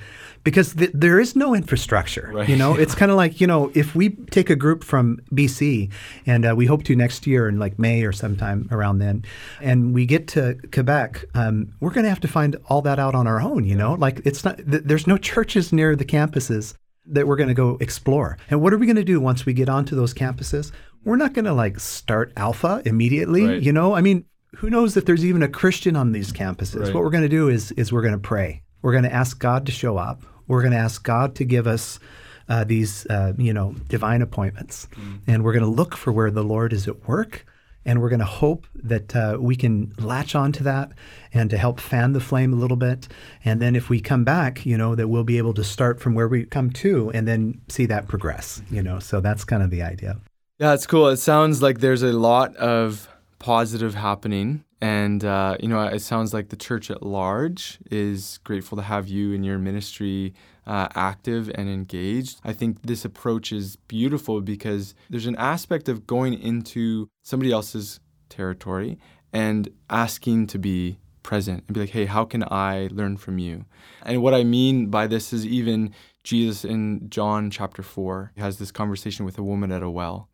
because 0.50 0.74
th- 0.74 0.90
there 0.94 1.20
is 1.20 1.36
no 1.36 1.54
infrastructure. 1.54 2.30
Right. 2.32 2.48
You 2.48 2.56
know, 2.56 2.74
it's 2.74 2.94
kind 3.00 3.10
of 3.10 3.16
like 3.16 3.40
you 3.40 3.46
know, 3.46 3.70
if 3.74 3.94
we 3.94 4.10
take 4.10 4.48
a 4.48 4.56
group 4.56 4.82
from 4.82 5.18
BC 5.32 5.92
and 6.24 6.46
uh, 6.46 6.54
we 6.56 6.64
hope 6.64 6.84
to 6.84 6.96
next 6.96 7.26
year 7.26 7.48
in 7.48 7.58
like 7.58 7.78
May 7.78 8.02
or 8.02 8.12
sometime 8.12 8.66
around 8.70 8.98
then, 8.98 9.24
and 9.60 9.92
we 9.92 10.06
get 10.06 10.26
to 10.28 10.58
Quebec, 10.72 11.26
um, 11.34 11.74
we're 11.80 11.90
going 11.90 12.04
to 12.04 12.10
have 12.10 12.20
to 12.20 12.28
find 12.28 12.56
all 12.68 12.80
that 12.82 12.98
out 12.98 13.14
on 13.14 13.26
our 13.26 13.40
own. 13.40 13.64
You 13.64 13.76
know, 13.76 13.94
like 13.94 14.22
it's 14.24 14.44
not. 14.44 14.56
Th- 14.56 14.82
there's 14.84 15.06
no 15.06 15.18
churches 15.18 15.72
near 15.72 15.94
the 15.94 16.06
campuses 16.06 16.74
that 17.04 17.26
we're 17.26 17.36
going 17.36 17.48
to 17.48 17.54
go 17.54 17.76
explore. 17.80 18.38
And 18.50 18.62
what 18.62 18.72
are 18.72 18.78
we 18.78 18.86
going 18.86 18.96
to 18.96 19.04
do 19.04 19.20
once 19.20 19.46
we 19.46 19.52
get 19.52 19.68
onto 19.68 19.96
those 19.96 20.14
campuses? 20.14 20.72
We're 21.04 21.16
not 21.16 21.32
going 21.32 21.46
to 21.46 21.54
like 21.54 21.80
start 21.80 22.32
alpha 22.36 22.82
immediately. 22.84 23.44
Right. 23.44 23.62
You 23.62 23.72
know, 23.72 23.94
I 23.94 24.00
mean, 24.00 24.24
who 24.56 24.70
knows 24.70 24.96
if 24.96 25.04
there's 25.04 25.24
even 25.24 25.42
a 25.42 25.48
Christian 25.48 25.96
on 25.96 26.12
these 26.12 26.32
campuses? 26.32 26.80
Right. 26.80 26.94
What 26.94 27.02
we're 27.02 27.10
going 27.10 27.22
to 27.22 27.28
do 27.28 27.48
is 27.48 27.72
is 27.72 27.92
we're 27.92 28.02
going 28.02 28.14
to 28.14 28.18
pray. 28.18 28.62
We're 28.82 28.92
going 28.92 29.04
to 29.04 29.12
ask 29.12 29.38
God 29.38 29.66
to 29.66 29.72
show 29.72 29.96
up. 29.96 30.22
We're 30.48 30.62
going 30.62 30.72
to 30.72 30.78
ask 30.78 31.02
God 31.04 31.36
to 31.36 31.44
give 31.44 31.66
us 31.66 32.00
uh, 32.48 32.64
these, 32.64 33.06
uh, 33.06 33.34
you 33.36 33.52
know, 33.52 33.74
divine 33.88 34.22
appointments, 34.22 34.88
mm. 34.94 35.20
and 35.26 35.44
we're 35.44 35.52
going 35.52 35.64
to 35.64 35.70
look 35.70 35.96
for 35.96 36.12
where 36.12 36.30
the 36.30 36.42
Lord 36.42 36.72
is 36.72 36.88
at 36.88 37.06
work, 37.06 37.44
and 37.84 38.00
we're 38.00 38.08
going 38.08 38.18
to 38.18 38.24
hope 38.24 38.66
that 38.74 39.14
uh, 39.14 39.36
we 39.38 39.54
can 39.54 39.92
latch 39.98 40.34
onto 40.34 40.64
that 40.64 40.92
and 41.32 41.50
to 41.50 41.58
help 41.58 41.78
fan 41.78 42.12
the 42.12 42.20
flame 42.20 42.52
a 42.52 42.56
little 42.56 42.76
bit. 42.76 43.06
And 43.44 43.60
then 43.60 43.76
if 43.76 43.88
we 43.88 44.00
come 44.00 44.24
back, 44.24 44.64
you 44.66 44.76
know, 44.76 44.94
that 44.94 45.08
we'll 45.08 45.24
be 45.24 45.38
able 45.38 45.54
to 45.54 45.64
start 45.64 46.00
from 46.00 46.14
where 46.14 46.28
we 46.28 46.44
come 46.44 46.70
to, 46.70 47.10
and 47.12 47.28
then 47.28 47.60
see 47.68 47.86
that 47.86 48.08
progress. 48.08 48.62
You 48.70 48.82
know, 48.82 48.98
so 48.98 49.20
that's 49.20 49.44
kind 49.44 49.62
of 49.62 49.70
the 49.70 49.82
idea. 49.82 50.18
Yeah, 50.58 50.72
it's 50.72 50.86
cool. 50.86 51.08
It 51.08 51.18
sounds 51.18 51.62
like 51.62 51.80
there's 51.80 52.02
a 52.02 52.12
lot 52.12 52.56
of 52.56 53.08
positive 53.38 53.94
happening 53.94 54.64
and, 54.80 55.24
uh, 55.24 55.56
you 55.58 55.68
know, 55.68 55.82
it 55.82 56.00
sounds 56.00 56.32
like 56.32 56.50
the 56.50 56.56
church 56.56 56.90
at 56.90 57.02
large 57.02 57.78
is 57.90 58.38
grateful 58.44 58.76
to 58.76 58.82
have 58.82 59.08
you 59.08 59.34
and 59.34 59.44
your 59.44 59.58
ministry 59.58 60.34
uh, 60.66 60.88
active 60.94 61.50
and 61.54 61.68
engaged. 61.68 62.40
I 62.44 62.52
think 62.52 62.82
this 62.82 63.04
approach 63.04 63.50
is 63.50 63.76
beautiful 63.76 64.40
because 64.40 64.94
there's 65.10 65.26
an 65.26 65.36
aspect 65.36 65.88
of 65.88 66.06
going 66.06 66.34
into 66.34 67.08
somebody 67.22 67.50
else's 67.50 67.98
territory 68.28 68.98
and 69.32 69.68
asking 69.90 70.46
to 70.48 70.58
be 70.58 70.98
present 71.24 71.64
and 71.66 71.74
be 71.74 71.80
like, 71.80 71.90
hey, 71.90 72.04
how 72.04 72.24
can 72.24 72.44
I 72.44 72.88
learn 72.92 73.16
from 73.16 73.38
you? 73.38 73.64
And 74.04 74.22
what 74.22 74.34
I 74.34 74.44
mean 74.44 74.86
by 74.86 75.08
this 75.08 75.32
is 75.32 75.44
even 75.44 75.92
Jesus 76.22 76.64
in 76.64 77.10
John 77.10 77.50
chapter 77.50 77.82
4 77.82 78.32
has 78.36 78.58
this 78.58 78.70
conversation 78.70 79.24
with 79.24 79.38
a 79.38 79.42
woman 79.42 79.72
at 79.72 79.82
a 79.82 79.90
well. 79.90 80.28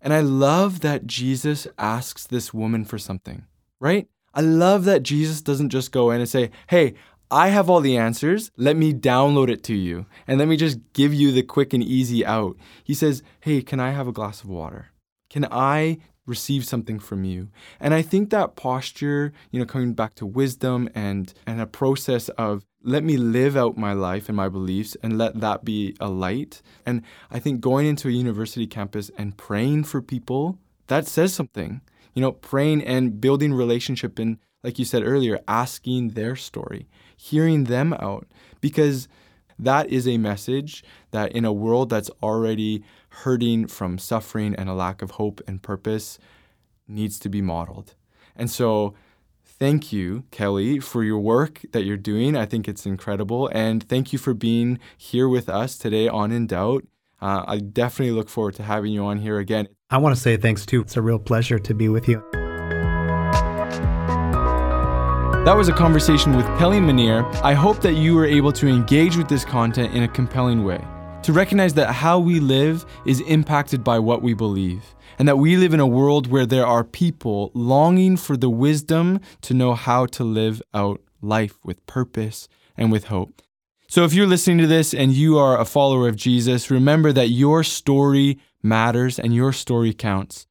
And 0.00 0.12
I 0.12 0.20
love 0.20 0.80
that 0.80 1.06
Jesus 1.06 1.66
asks 1.78 2.26
this 2.26 2.52
woman 2.52 2.84
for 2.84 2.98
something 2.98 3.46
right? 3.80 4.08
I 4.32 4.40
love 4.40 4.84
that 4.84 5.02
Jesus 5.02 5.40
doesn't 5.40 5.70
just 5.70 5.92
go 5.92 6.10
in 6.10 6.20
and 6.20 6.28
say, 6.28 6.50
hey, 6.68 6.94
I 7.30 7.48
have 7.48 7.70
all 7.70 7.80
the 7.80 7.96
answers. 7.96 8.50
Let 8.56 8.76
me 8.76 8.92
download 8.92 9.48
it 9.48 9.62
to 9.64 9.74
you. 9.74 10.06
And 10.26 10.38
let 10.38 10.48
me 10.48 10.56
just 10.56 10.78
give 10.92 11.14
you 11.14 11.32
the 11.32 11.42
quick 11.42 11.72
and 11.72 11.82
easy 11.82 12.24
out. 12.24 12.56
He 12.84 12.94
says, 12.94 13.22
Hey, 13.40 13.62
can 13.62 13.80
I 13.80 13.90
have 13.90 14.06
a 14.06 14.12
glass 14.12 14.42
of 14.42 14.48
water? 14.48 14.92
Can 15.30 15.46
I 15.50 15.98
receive 16.26 16.64
something 16.64 16.98
from 16.98 17.24
you? 17.24 17.48
And 17.80 17.92
I 17.92 18.02
think 18.02 18.30
that 18.30 18.56
posture, 18.56 19.32
you 19.50 19.58
know, 19.58 19.66
coming 19.66 19.94
back 19.94 20.14
to 20.16 20.26
wisdom 20.26 20.88
and, 20.94 21.32
and 21.46 21.60
a 21.60 21.66
process 21.66 22.28
of 22.30 22.64
let 22.82 23.02
me 23.02 23.16
live 23.16 23.56
out 23.56 23.76
my 23.76 23.94
life 23.94 24.28
and 24.28 24.36
my 24.36 24.48
beliefs 24.48 24.96
and 25.02 25.18
let 25.18 25.40
that 25.40 25.64
be 25.64 25.96
a 25.98 26.08
light. 26.08 26.62
And 26.86 27.02
I 27.30 27.38
think 27.38 27.60
going 27.60 27.86
into 27.86 28.08
a 28.08 28.12
university 28.12 28.66
campus 28.66 29.10
and 29.16 29.36
praying 29.36 29.84
for 29.84 30.00
people, 30.00 30.58
that 30.86 31.06
says 31.06 31.32
something 31.34 31.80
you 32.14 32.22
know, 32.22 32.32
praying 32.32 32.82
and 32.82 33.20
building 33.20 33.52
relationship 33.52 34.18
and, 34.18 34.38
like 34.62 34.78
you 34.78 34.84
said 34.84 35.02
earlier, 35.04 35.38
asking 35.46 36.10
their 36.10 36.36
story, 36.36 36.88
hearing 37.16 37.64
them 37.64 37.92
out, 37.94 38.26
because 38.60 39.08
that 39.58 39.90
is 39.90 40.08
a 40.08 40.18
message 40.18 40.82
that 41.10 41.32
in 41.32 41.44
a 41.44 41.52
world 41.52 41.90
that's 41.90 42.10
already 42.22 42.82
hurting 43.08 43.66
from 43.66 43.98
suffering 43.98 44.54
and 44.54 44.68
a 44.68 44.74
lack 44.74 45.02
of 45.02 45.12
hope 45.12 45.40
and 45.46 45.62
purpose 45.62 46.18
needs 46.88 47.18
to 47.18 47.28
be 47.28 47.42
modeled. 47.42 47.94
And 48.34 48.50
so, 48.50 48.94
thank 49.44 49.92
you, 49.92 50.24
Kelly, 50.30 50.80
for 50.80 51.04
your 51.04 51.20
work 51.20 51.62
that 51.72 51.84
you're 51.84 51.96
doing. 51.96 52.36
I 52.36 52.46
think 52.46 52.66
it's 52.66 52.86
incredible. 52.86 53.48
And 53.52 53.88
thank 53.88 54.12
you 54.12 54.18
for 54.18 54.34
being 54.34 54.80
here 54.96 55.28
with 55.28 55.48
us 55.48 55.78
today 55.78 56.08
on 56.08 56.32
In 56.32 56.46
Doubt. 56.46 56.84
Uh, 57.20 57.44
I 57.46 57.58
definitely 57.58 58.14
look 58.14 58.28
forward 58.28 58.54
to 58.56 58.64
having 58.64 58.92
you 58.92 59.04
on 59.04 59.18
here 59.18 59.38
again. 59.38 59.68
I 59.90 59.98
want 59.98 60.14
to 60.14 60.20
say 60.20 60.38
thanks 60.38 60.64
too. 60.64 60.80
It's 60.80 60.96
a 60.96 61.02
real 61.02 61.18
pleasure 61.18 61.58
to 61.58 61.74
be 61.74 61.90
with 61.90 62.08
you. 62.08 62.22
That 65.44 65.54
was 65.54 65.68
a 65.68 65.74
conversation 65.74 66.34
with 66.34 66.46
Kelly 66.58 66.78
Manire. 66.78 67.22
I 67.42 67.52
hope 67.52 67.82
that 67.82 67.92
you 67.92 68.14
were 68.14 68.24
able 68.24 68.50
to 68.52 68.66
engage 68.66 69.18
with 69.18 69.28
this 69.28 69.44
content 69.44 69.94
in 69.94 70.02
a 70.02 70.08
compelling 70.08 70.64
way, 70.64 70.82
to 71.22 71.34
recognize 71.34 71.74
that 71.74 71.92
how 71.92 72.18
we 72.18 72.40
live 72.40 72.86
is 73.04 73.20
impacted 73.20 73.84
by 73.84 73.98
what 73.98 74.22
we 74.22 74.32
believe, 74.32 74.94
and 75.18 75.28
that 75.28 75.36
we 75.36 75.58
live 75.58 75.74
in 75.74 75.80
a 75.80 75.86
world 75.86 76.28
where 76.28 76.46
there 76.46 76.66
are 76.66 76.82
people 76.82 77.50
longing 77.52 78.16
for 78.16 78.38
the 78.38 78.48
wisdom 78.48 79.20
to 79.42 79.52
know 79.52 79.74
how 79.74 80.06
to 80.06 80.24
live 80.24 80.62
out 80.72 81.02
life 81.20 81.58
with 81.62 81.84
purpose 81.84 82.48
and 82.74 82.90
with 82.90 83.04
hope. 83.04 83.42
So, 83.86 84.04
if 84.04 84.14
you're 84.14 84.26
listening 84.26 84.58
to 84.58 84.66
this 84.66 84.94
and 84.94 85.12
you 85.12 85.36
are 85.36 85.60
a 85.60 85.66
follower 85.66 86.08
of 86.08 86.16
Jesus, 86.16 86.70
remember 86.70 87.12
that 87.12 87.28
your 87.28 87.62
story 87.62 88.38
matters 88.64 89.18
and 89.18 89.34
your 89.34 89.52
story 89.52 89.92
counts. 89.92 90.46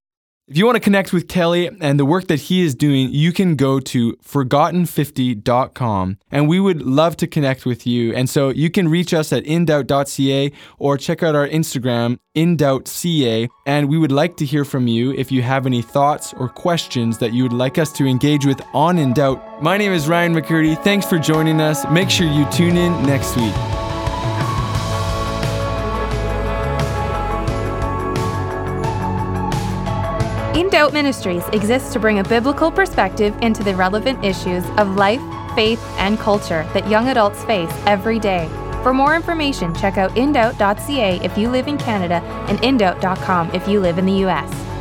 If 0.46 0.58
you 0.58 0.66
want 0.66 0.76
to 0.76 0.82
connect 0.82 1.14
with 1.14 1.30
Kelly 1.30 1.70
and 1.80 1.98
the 1.98 2.04
work 2.04 2.28
that 2.28 2.42
he 2.42 2.64
is 2.64 2.76
doing, 2.76 3.10
you 3.12 3.32
can 3.32 3.56
go 3.56 3.80
to 3.80 4.14
forgotten50.com 4.18 6.18
and 6.32 6.50
we 6.50 6.60
would 6.60 6.82
love 6.82 7.16
to 7.18 7.28
connect 7.28 7.66
with 7.66 7.88
you. 7.88 8.14
And 8.14 8.30
so 8.30 8.50
you 8.50 8.70
can 8.70 8.90
reach 8.90 9.14
us 9.14 9.32
at 9.32 9.46
indoubt.ca 9.46 10.52
or 10.80 10.98
check 10.98 11.24
out 11.24 11.34
our 11.34 11.48
Instagram, 11.48 12.18
indoubtca. 12.36 13.48
And 13.66 13.88
we 13.88 13.98
would 13.98 14.12
like 14.12 14.36
to 14.38 14.46
hear 14.46 14.66
from 14.66 14.88
you 14.88 15.14
if 15.14 15.32
you 15.32 15.42
have 15.44 15.66
any 15.66 15.82
thoughts 15.82 16.34
or 16.34 16.50
questions 16.50 17.20
that 17.20 17.32
you 17.32 17.44
would 17.44 17.54
like 17.54 17.78
us 17.78 17.94
to 17.94 18.06
engage 18.06 18.46
with 18.46 18.62
on 18.74 18.98
In 18.98 19.14
Doubt. 19.14 19.64
My 19.64 19.78
name 19.78 19.94
is 19.94 20.10
Ryan 20.10 20.36
McCurdy. 20.36 20.82
Thanks 20.84 21.06
for 21.06 21.18
joining 21.18 21.62
us. 21.62 21.88
Make 21.90 22.10
sure 22.10 22.28
you 22.28 22.46
tune 22.52 22.76
in 22.76 22.92
next 23.04 23.38
week. 23.38 23.83
Doubt 30.84 30.92
Ministries 30.92 31.48
exists 31.54 31.94
to 31.94 32.00
bring 32.00 32.20
a 32.20 32.26
biblical 32.26 32.70
perspective 32.70 33.34
into 33.42 33.64
the 33.64 33.74
relevant 33.74 34.22
issues 34.22 34.66
of 34.72 34.98
life, 34.98 35.22
faith, 35.56 35.82
and 35.98 36.20
culture 36.20 36.70
that 36.74 36.90
young 36.90 37.08
adults 37.08 37.42
face 37.46 37.72
every 37.86 38.20
day. 38.20 38.50
For 38.84 38.94
more 38.94 39.16
information, 39.16 39.74
check 39.74 39.98
out 39.98 40.12
indoubt.ca 40.16 41.22
if 41.24 41.38
you 41.38 41.50
live 41.50 41.70
in 41.70 41.78
Canada 41.78 42.16
and 42.50 42.60
indoubt.com 42.60 43.52
if 43.52 43.66
you 43.66 43.80
live 43.80 43.98
in 43.98 44.06
the 44.06 44.26
US. 44.26 44.73